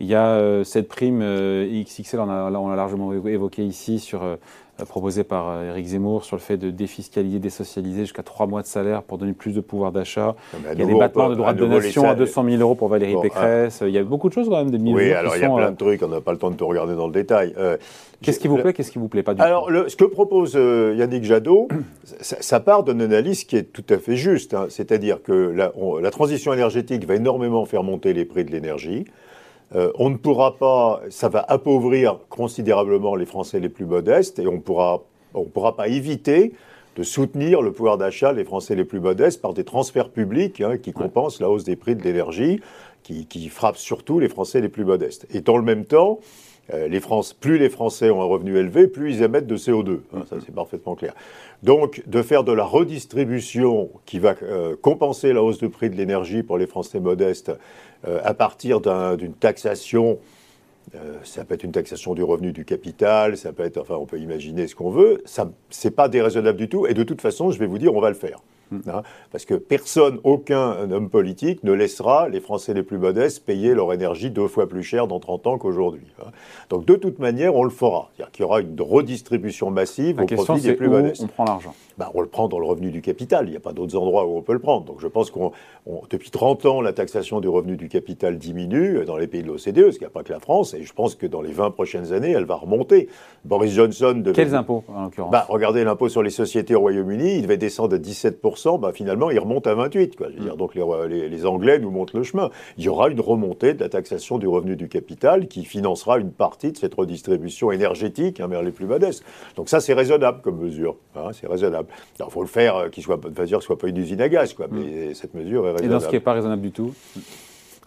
il 0.00 0.06
y 0.06 0.14
a 0.14 0.26
euh, 0.28 0.64
cette 0.64 0.88
prime 0.88 1.20
euh, 1.22 1.66
XXL, 1.84 2.20
on 2.20 2.30
a, 2.30 2.50
on 2.50 2.68
l'a 2.68 2.76
largement 2.76 3.12
évo- 3.12 3.28
évoqué 3.28 3.64
ici, 3.66 3.98
sur, 3.98 4.22
euh, 4.80 4.84
proposée 4.84 5.24
par 5.24 5.48
euh, 5.48 5.70
Éric 5.70 5.86
Zemmour, 5.86 6.24
sur 6.24 6.36
le 6.36 6.40
fait 6.40 6.56
de 6.56 6.70
défiscaliser, 6.70 7.38
désocialiser 7.38 8.00
jusqu'à 8.02 8.22
trois 8.22 8.46
mois 8.46 8.62
de 8.62 8.66
salaire 8.66 9.02
pour 9.02 9.18
donner 9.18 9.32
plus 9.32 9.52
de 9.52 9.60
pouvoir 9.60 9.92
d'achat. 9.92 10.34
Mais 10.62 10.68
à 10.70 10.72
Il 10.74 10.80
y 10.80 10.82
a 10.82 10.86
des 10.86 10.94
battements 10.94 11.28
de 11.30 11.34
droits 11.34 11.52
de 11.52 11.58
donation 11.58 12.02
à 12.02 12.08
salaires- 12.08 12.16
200 12.18 12.44
000 12.44 12.56
euros 12.62 12.74
pour 12.74 12.88
Valérie 12.88 13.14
Bon, 13.14 13.22
Pécresse. 13.22 13.82
Il 13.86 13.90
y 13.92 13.98
a 13.98 14.04
beaucoup 14.04 14.28
de 14.28 14.34
choses 14.34 14.48
quand 14.48 14.56
même, 14.64 14.70
des 14.70 14.78
Oui, 14.92 15.12
alors 15.12 15.36
il 15.36 15.42
y 15.42 15.44
a 15.44 15.48
plein 15.50 15.66
euh, 15.68 15.70
de 15.70 15.76
trucs, 15.76 16.02
on 16.02 16.08
n'a 16.08 16.20
pas 16.20 16.32
le 16.32 16.38
temps 16.38 16.50
de 16.50 16.56
tout 16.56 16.66
regarder 16.66 16.94
dans 16.94 17.06
le 17.06 17.12
détail. 17.12 17.54
Euh, 17.58 17.76
Qu'est-ce 18.20 18.40
qui 18.40 18.48
vous 18.48 18.56
plaît, 18.58 18.72
qu'est-ce 18.72 18.90
qui 18.90 18.98
vous 18.98 19.06
plaît 19.08 19.22
pas 19.22 19.34
du 19.34 19.40
Alors, 19.40 19.70
le- 19.70 19.88
ce 19.88 19.94
que 19.94 20.04
propose 20.04 20.54
euh, 20.56 20.94
Yannick 20.96 21.22
Jadot, 21.24 21.68
ça, 22.20 22.36
ça 22.40 22.58
part 22.60 22.82
d'une 22.82 23.00
analyse 23.00 23.44
qui 23.44 23.56
est 23.56 23.72
tout 23.72 23.84
à 23.90 23.98
fait 23.98 24.16
juste. 24.16 24.54
hein. 24.54 24.66
C'est-à-dire 24.70 25.22
que 25.22 25.32
la, 25.32 25.70
on- 25.76 25.98
la 25.98 26.10
transition 26.10 26.52
énergétique 26.52 27.06
va 27.06 27.14
énormément 27.14 27.64
faire 27.64 27.84
monter 27.84 28.12
les 28.14 28.24
prix 28.24 28.44
de 28.44 28.50
l'énergie. 28.50 29.04
Euh, 29.74 29.92
on 29.96 30.10
ne 30.10 30.16
pourra 30.16 30.56
pas, 30.56 31.02
ça 31.10 31.28
va 31.28 31.44
appauvrir 31.46 32.18
considérablement 32.28 33.16
les 33.16 33.26
Français 33.26 33.60
les 33.60 33.68
plus 33.68 33.84
modestes 33.84 34.38
et 34.38 34.46
on 34.46 34.60
pourra, 34.60 35.02
on 35.34 35.44
pourra 35.44 35.76
pas 35.76 35.88
éviter 35.88 36.54
de 36.96 37.02
soutenir 37.02 37.62
le 37.62 37.70
pouvoir 37.70 37.98
d'achat 37.98 38.34
des 38.34 38.44
Français 38.44 38.74
les 38.74 38.84
plus 38.84 39.00
modestes 39.00 39.40
par 39.40 39.54
des 39.54 39.64
transferts 39.64 40.10
publics 40.10 40.60
hein, 40.60 40.78
qui 40.78 40.92
compensent 40.92 41.40
la 41.40 41.50
hausse 41.50 41.64
des 41.64 41.76
prix 41.76 41.94
de 41.94 42.02
l'énergie, 42.02 42.60
qui, 43.02 43.26
qui 43.26 43.48
frappent 43.48 43.76
surtout 43.76 44.18
les 44.18 44.28
Français 44.28 44.60
les 44.60 44.68
plus 44.68 44.84
modestes. 44.84 45.26
Et 45.32 45.40
dans 45.40 45.56
le 45.56 45.62
même 45.62 45.84
temps, 45.84 46.18
euh, 46.74 46.88
les 46.88 47.00
France, 47.00 47.32
plus 47.32 47.56
les 47.58 47.70
Français 47.70 48.10
ont 48.10 48.20
un 48.20 48.26
revenu 48.26 48.58
élevé, 48.58 48.88
plus 48.88 49.14
ils 49.14 49.22
émettent 49.22 49.46
de 49.46 49.56
CO2. 49.56 50.00
hein, 50.14 50.24
ça, 50.28 50.36
c'est 50.44 50.54
parfaitement 50.54 50.94
clair. 50.94 51.14
Donc, 51.62 52.02
de 52.06 52.22
faire 52.22 52.44
de 52.44 52.52
la 52.52 52.64
redistribution 52.64 53.90
qui 54.04 54.18
va 54.18 54.34
euh, 54.42 54.76
compenser 54.80 55.32
la 55.32 55.42
hausse 55.42 55.58
de 55.58 55.68
prix 55.68 55.88
de 55.88 55.96
l'énergie 55.96 56.42
pour 56.42 56.58
les 56.58 56.66
Français 56.66 57.00
modestes 57.00 57.52
à 58.04 58.34
partir 58.34 58.80
d'un- 58.80 59.16
d'une 59.16 59.34
taxation 59.34 60.18
euh, 60.94 61.18
ça 61.22 61.44
peut 61.44 61.54
être 61.54 61.64
une 61.64 61.72
taxation 61.72 62.14
du 62.14 62.22
revenu 62.22 62.52
du 62.52 62.64
capital, 62.64 63.36
ça 63.36 63.52
peut 63.52 63.62
être, 63.62 63.78
enfin, 63.78 63.96
on 63.96 64.06
peut 64.06 64.18
imaginer 64.18 64.66
ce 64.66 64.74
qu'on 64.74 64.90
veut. 64.90 65.20
Ça, 65.26 65.50
c'est 65.68 65.90
pas 65.90 66.08
déraisonnable 66.08 66.56
du 66.56 66.68
tout. 66.68 66.86
Et 66.86 66.94
de 66.94 67.02
toute 67.02 67.20
façon, 67.20 67.50
je 67.50 67.58
vais 67.58 67.66
vous 67.66 67.78
dire, 67.78 67.94
on 67.94 68.00
va 68.00 68.08
le 68.08 68.14
faire. 68.14 68.40
Hein, 68.72 69.02
parce 69.32 69.44
que 69.44 69.54
personne, 69.54 70.18
aucun 70.24 70.90
homme 70.90 71.08
politique 71.08 71.64
ne 71.64 71.72
laissera 71.72 72.28
les 72.28 72.40
Français 72.40 72.74
les 72.74 72.82
plus 72.82 72.98
modestes 72.98 73.44
payer 73.44 73.74
leur 73.74 73.92
énergie 73.92 74.30
deux 74.30 74.46
fois 74.48 74.68
plus 74.68 74.82
cher 74.82 75.06
dans 75.06 75.20
30 75.20 75.46
ans 75.46 75.58
qu'aujourd'hui. 75.58 76.06
hein. 76.20 76.30
Donc, 76.70 76.84
de 76.84 76.94
toute 76.96 77.18
manière, 77.18 77.54
on 77.56 77.64
le 77.64 77.70
fera. 77.70 78.10
C'est-à-dire 78.16 78.32
qu'il 78.32 78.42
y 78.42 78.46
aura 78.46 78.60
une 78.60 78.76
redistribution 78.80 79.70
massive 79.70 80.16
La 80.18 80.24
au 80.24 80.26
profit 80.26 80.60
des 80.60 80.74
plus 80.74 80.88
où 80.88 80.90
modestes. 80.90 81.22
on 81.22 81.26
prend 81.28 81.44
l'argent? 81.44 81.74
Bah, 81.96 82.10
on 82.14 82.20
le 82.20 82.28
prend 82.28 82.46
dans 82.48 82.58
le 82.58 82.66
revenu 82.66 82.90
du 82.90 83.00
capital. 83.00 83.46
Il 83.48 83.50
n'y 83.50 83.56
a 83.56 83.60
pas 83.60 83.72
d'autres 83.72 83.96
endroits 83.96 84.26
où 84.26 84.36
on 84.36 84.42
peut 84.42 84.52
le 84.52 84.58
prendre. 84.60 84.84
Donc 84.84 85.00
je 85.00 85.08
pense 85.08 85.30
qu'on, 85.30 85.50
on- 85.86 86.02
depuis 86.10 86.30
30 86.30 86.64
ans, 86.66 86.80
la 86.80 86.92
taxation 86.92 87.40
du 87.40 87.48
revenu 87.48 87.76
du 87.76 87.88
capital 87.88 88.38
diminue 88.38 89.04
dans 89.04 89.16
les 89.16 89.26
pays 89.26 89.42
de 89.42 89.48
l'OCDE, 89.48 89.82
parce 89.84 89.96
qu'il 89.98 90.02
n'y 90.06 90.06
a 90.06 90.10
pas 90.10 90.22
que 90.22 90.32
la 90.32 90.38
France. 90.40 90.74
Et 90.74 90.82
je 90.84 90.92
pense 90.92 91.14
que 91.14 91.26
dans 91.26 91.40
les 91.40 91.52
20 91.52 91.70
prochaines 91.72 92.12
années, 92.12 92.30
elle 92.32 92.44
va 92.44 92.54
remonter. 92.56 93.08
Boris 93.44 93.72
Johnson 93.72 94.12
devait. 94.16 94.34
Quels 94.34 94.54
impôts, 94.54 94.84
en 94.94 95.04
l'occurrence? 95.04 95.32
Bah, 95.32 95.46
regardez 95.48 95.82
l'impôt 95.84 96.08
sur 96.08 96.22
les 96.22 96.30
sociétés 96.30 96.74
au 96.74 96.80
Royaume-Uni, 96.80 97.36
il 97.36 97.42
devait 97.42 97.56
descendre 97.56 97.96
à 97.96 97.98
17%, 97.98 98.57
bah, 98.78 98.92
finalement 98.92 99.30
il 99.30 99.38
remonte 99.38 99.66
à 99.66 99.74
28%. 99.74 100.16
Quoi. 100.16 100.28
Je 100.30 100.36
veux 100.38 100.44
dire, 100.44 100.56
donc 100.56 100.74
les, 100.74 100.82
les- 101.08 101.28
les 101.28 101.46
Anglais 101.46 101.78
nous 101.78 101.90
montrent 101.90 102.16
le 102.16 102.22
chemin. 102.22 102.50
Il 102.76 102.84
y 102.84 102.88
aura 102.88 103.08
une 103.08 103.20
remontée 103.20 103.74
de 103.74 103.80
la 103.80 103.88
taxation 103.88 104.38
du 104.38 104.46
revenu 104.48 104.76
du 104.76 104.88
capital 104.88 105.48
qui 105.48 105.64
financera 105.64 106.18
une 106.18 106.32
partie 106.32 106.72
de 106.72 106.76
cette 106.76 106.94
redistribution 106.94 107.70
énergétique 107.72 108.40
hein, 108.40 108.46
vers 108.48 108.62
les 108.62 108.70
plus 108.72 108.86
modestes. 108.86 109.22
Donc 109.56 109.68
ça 109.68 109.80
c'est 109.80 109.94
raisonnable 109.94 110.40
comme 110.42 110.58
mesure, 110.58 110.96
hein, 111.16 111.30
c'est 111.32 111.46
raisonnable. 111.46 111.88
Il 112.18 112.24
faut 112.30 112.42
le 112.42 112.48
faire, 112.48 112.76
euh, 112.76 112.88
qu'il 112.88 113.02
soit, 113.02 113.20
pas 113.20 113.28
dire 113.44 113.58
que 113.58 113.62
ce 113.62 113.66
soit 113.66 113.78
pas 113.78 113.88
une 113.88 113.96
usine 113.96 114.20
à 114.20 114.28
gaz, 114.28 114.52
quoi, 114.54 114.66
mais 114.70 115.14
cette 115.14 115.34
mesure 115.34 115.64
est 115.66 115.70
Et 115.70 115.72
raisonnable. 115.72 115.92
dans 115.94 116.00
ce 116.00 116.08
qui 116.08 116.14
n'est 116.14 116.20
pas 116.20 116.32
raisonnable 116.32 116.62
du 116.62 116.72
tout 116.72 116.92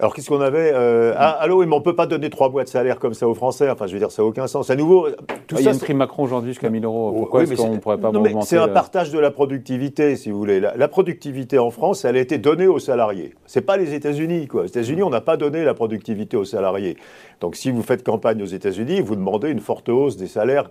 Alors 0.02 0.16
qu'est-ce 0.16 0.30
qu'on 0.30 0.42
avait 0.42 0.72
euh, 0.74 1.14
Ah, 1.16 1.30
allô, 1.42 1.60
oui, 1.60 1.68
mais 1.68 1.76
on 1.76 1.82
peut 1.82 1.96
pas 1.96 2.08
donner 2.08 2.32
trois 2.32 2.50
mois 2.50 2.64
de 2.64 2.70
salaire 2.70 2.98
comme 2.98 3.14
ça 3.14 3.28
aux 3.28 3.36
Français. 3.36 3.70
Enfin, 3.70 3.86
je 3.86 3.94
veux 3.94 4.00
dire, 4.00 4.10
ça 4.10 4.24
n'a 4.24 4.28
aucun 4.28 4.48
sens. 4.48 4.72
À 4.72 4.76
nouveau, 4.76 5.08
tout 5.46 5.56
Ah, 5.56 5.56
Il 5.58 5.60
y 5.60 5.64
ça. 5.66 5.70
a 5.70 5.74
une 5.74 5.80
prime 5.80 5.98
Macron 5.98 6.24
aujourd'hui 6.24 6.50
jusqu'à 6.54 6.72
1000 6.72 6.84
euros. 6.86 7.12
Oui, 7.14 7.20
Pourquoi 7.20 7.44
est-ce 7.44 7.54
qu'on 7.56 7.64
c'est- 7.66 7.70
ne 7.70 7.78
pourrait 7.78 8.00
pas 8.00 8.12
non, 8.12 8.22
augmenter 8.22 8.48
C'est 8.48 8.58
un 8.58 8.66
la- 8.66 8.74
partage 8.74 9.12
de 9.12 9.20
la 9.20 9.30
productivité, 9.30 10.16
si 10.16 10.32
vous 10.32 10.40
voulez. 10.40 10.60
La, 10.60 10.76
la 10.76 10.88
productivité 10.88 11.60
en 11.60 11.70
France, 11.70 12.04
elle 12.04 12.18
a 12.18 12.20
été 12.20 12.40
donnée 12.40 12.66
aux 12.66 12.80
salariés. 12.80 13.36
C'est 13.46 13.62
pas 13.62 13.78
les 13.78 13.94
États-Unis, 13.94 14.48
quoi. 14.48 14.64
Aux 14.64 14.66
États-Unis, 14.66 15.04
on 15.04 15.12
n'a 15.12 15.22
pas 15.22 15.38
donné 15.38 15.64
la 15.64 15.76
productivité 15.76 16.36
aux 16.36 16.46
salariés. 16.46 16.98
Donc, 17.40 17.56
si 17.56 17.70
vous 17.70 17.84
faites 17.84 18.04
campagne 18.04 18.42
aux 18.42 18.46
États-Unis, 18.48 19.02
vous 19.02 19.16
demandez 19.16 19.50
une 19.52 19.60
forte 19.60 19.88
hausse 19.90 20.18
des 20.18 20.28
salaires. 20.28 20.68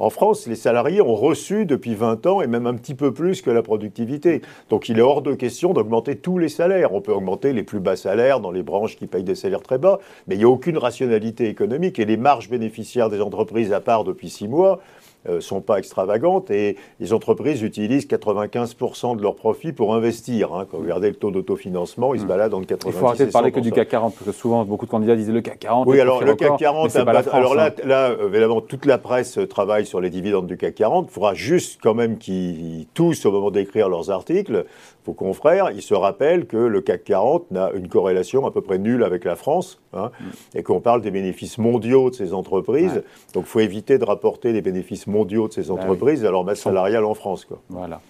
En 0.00 0.10
France, 0.10 0.48
les 0.48 0.56
salariés 0.56 1.00
ont 1.00 1.14
reçu 1.14 1.64
depuis 1.64 1.94
20 1.94 2.26
ans 2.26 2.40
et 2.40 2.48
même 2.48 2.66
un 2.66 2.74
petit 2.74 2.94
peu 2.94 3.12
plus 3.12 3.40
que 3.40 3.50
la 3.50 3.62
productivité. 3.62 4.42
Donc, 4.68 4.88
il 4.88 4.98
est 4.98 5.02
hors 5.02 5.22
de 5.22 5.34
question 5.34 5.72
d'augmenter 5.74 6.16
tous 6.16 6.38
les 6.38 6.48
salaires. 6.48 6.92
On 6.92 7.00
peut 7.00 7.12
augmenter 7.12 7.52
les 7.52 7.62
plus 7.62 7.78
bas 7.78 7.94
salaires 7.94 8.40
dans 8.40 8.50
les 8.50 8.63
branches 8.64 8.96
qui 8.96 9.06
payent 9.06 9.22
des 9.22 9.34
salaires 9.34 9.62
très 9.62 9.78
bas, 9.78 9.98
mais 10.26 10.34
il 10.34 10.38
n'y 10.38 10.44
a 10.44 10.48
aucune 10.48 10.78
rationalité 10.78 11.48
économique 11.48 11.98
et 11.98 12.04
les 12.04 12.16
marges 12.16 12.48
bénéficiaires 12.48 13.10
des 13.10 13.20
entreprises 13.20 13.72
à 13.72 13.80
part 13.80 14.04
depuis 14.04 14.30
six 14.30 14.48
mois 14.48 14.80
ne 15.28 15.40
sont 15.40 15.60
pas 15.60 15.78
extravagantes 15.78 16.50
et 16.50 16.76
les 17.00 17.12
entreprises 17.12 17.62
utilisent 17.62 18.06
95% 18.06 19.16
de 19.16 19.22
leurs 19.22 19.36
profits 19.36 19.72
pour 19.72 19.94
investir. 19.94 20.54
Hein. 20.54 20.66
Quand 20.70 20.78
vous 20.78 20.84
regardez 20.84 21.08
le 21.08 21.16
taux 21.16 21.30
d'autofinancement, 21.30 22.14
il 22.14 22.20
se 22.20 22.24
hmm. 22.24 22.28
balade 22.28 22.54
entre 22.54 22.66
90 22.66 22.96
Il 22.96 23.00
faut 23.00 23.06
arrêter 23.06 23.26
de 23.26 23.30
parler 23.30 23.52
que 23.52 23.60
du 23.60 23.72
CAC 23.72 23.88
40, 23.88 24.14
parce 24.14 24.26
que 24.26 24.32
souvent, 24.32 24.64
beaucoup 24.64 24.86
de 24.86 24.90
candidats 24.90 25.16
disaient 25.16 25.32
le 25.32 25.40
CAC 25.40 25.60
40. 25.60 25.88
Oui, 25.88 26.00
alors 26.00 26.22
le 26.22 26.34
CAC 26.34 26.58
40, 26.58 26.96
alors 26.96 27.54
là, 27.54 27.66
hein. 27.66 27.82
là, 27.84 28.14
évidemment, 28.26 28.60
toute 28.60 28.86
la 28.86 28.98
presse 28.98 29.38
travaille 29.48 29.86
sur 29.86 30.00
les 30.00 30.10
dividendes 30.10 30.46
du 30.46 30.56
CAC 30.56 30.74
40. 30.74 31.06
Il 31.08 31.12
faudra 31.12 31.34
juste 31.34 31.80
quand 31.82 31.94
même 31.94 32.18
qu'ils 32.18 32.86
tous, 32.94 33.26
au 33.26 33.32
moment 33.32 33.50
d'écrire 33.50 33.88
leurs 33.88 34.10
articles, 34.10 34.64
vos 35.04 35.12
confrères, 35.12 35.70
ils 35.70 35.82
se 35.82 35.94
rappellent 35.94 36.46
que 36.46 36.56
le 36.56 36.80
CAC 36.80 37.04
40 37.04 37.50
n'a 37.50 37.70
une 37.74 37.88
corrélation 37.88 38.46
à 38.46 38.50
peu 38.50 38.62
près 38.62 38.78
nulle 38.78 39.04
avec 39.04 39.24
la 39.24 39.36
France, 39.36 39.80
hein, 39.96 40.10
et 40.54 40.62
qu'on 40.62 40.80
parle 40.80 41.02
des 41.02 41.10
bénéfices 41.10 41.58
mondiaux 41.58 42.10
de 42.10 42.14
ces 42.14 42.32
entreprises. 42.34 43.02
Donc 43.32 43.44
il 43.44 43.48
faut 43.48 43.60
éviter 43.60 43.98
de 43.98 44.04
rapporter 44.04 44.52
les 44.52 44.62
bénéfices 44.62 45.06
mondiaux 45.06 45.48
de 45.48 45.52
ces 45.52 45.68
bah 45.68 45.74
entreprises 45.74 46.24
à 46.24 46.30
leur 46.30 46.44
masse 46.44 46.60
salariale 46.60 47.04
en 47.04 47.14
France. 47.14 47.44
Quoi. 47.44 47.60
Voilà. 47.68 48.00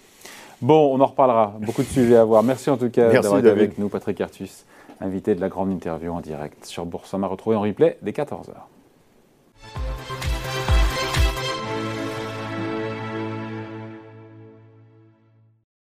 Bon, 0.61 0.95
on 0.95 1.01
en 1.01 1.07
reparlera. 1.07 1.55
Beaucoup 1.61 1.83
de 1.83 1.89
sujets 1.89 2.17
à 2.17 2.25
voir. 2.25 2.43
Merci 2.43 2.71
en 2.71 2.77
tout 2.77 2.91
cas 2.91 3.11
d'avoir 3.11 3.39
été 3.39 3.51
avec 3.51 3.79
nous, 3.79 3.89
Patrick 3.89 4.21
Artus, 4.21 4.65
invité 5.01 5.35
de 5.35 5.41
la 5.41 5.49
grande 5.49 5.71
interview 5.71 6.13
en 6.13 6.21
direct 6.21 6.65
sur 6.65 6.87
Boursorama, 6.87 7.27
retrouvé 7.27 7.57
en 7.57 7.63
replay 7.63 7.99
dès 8.03 8.13
14h. 8.13 8.74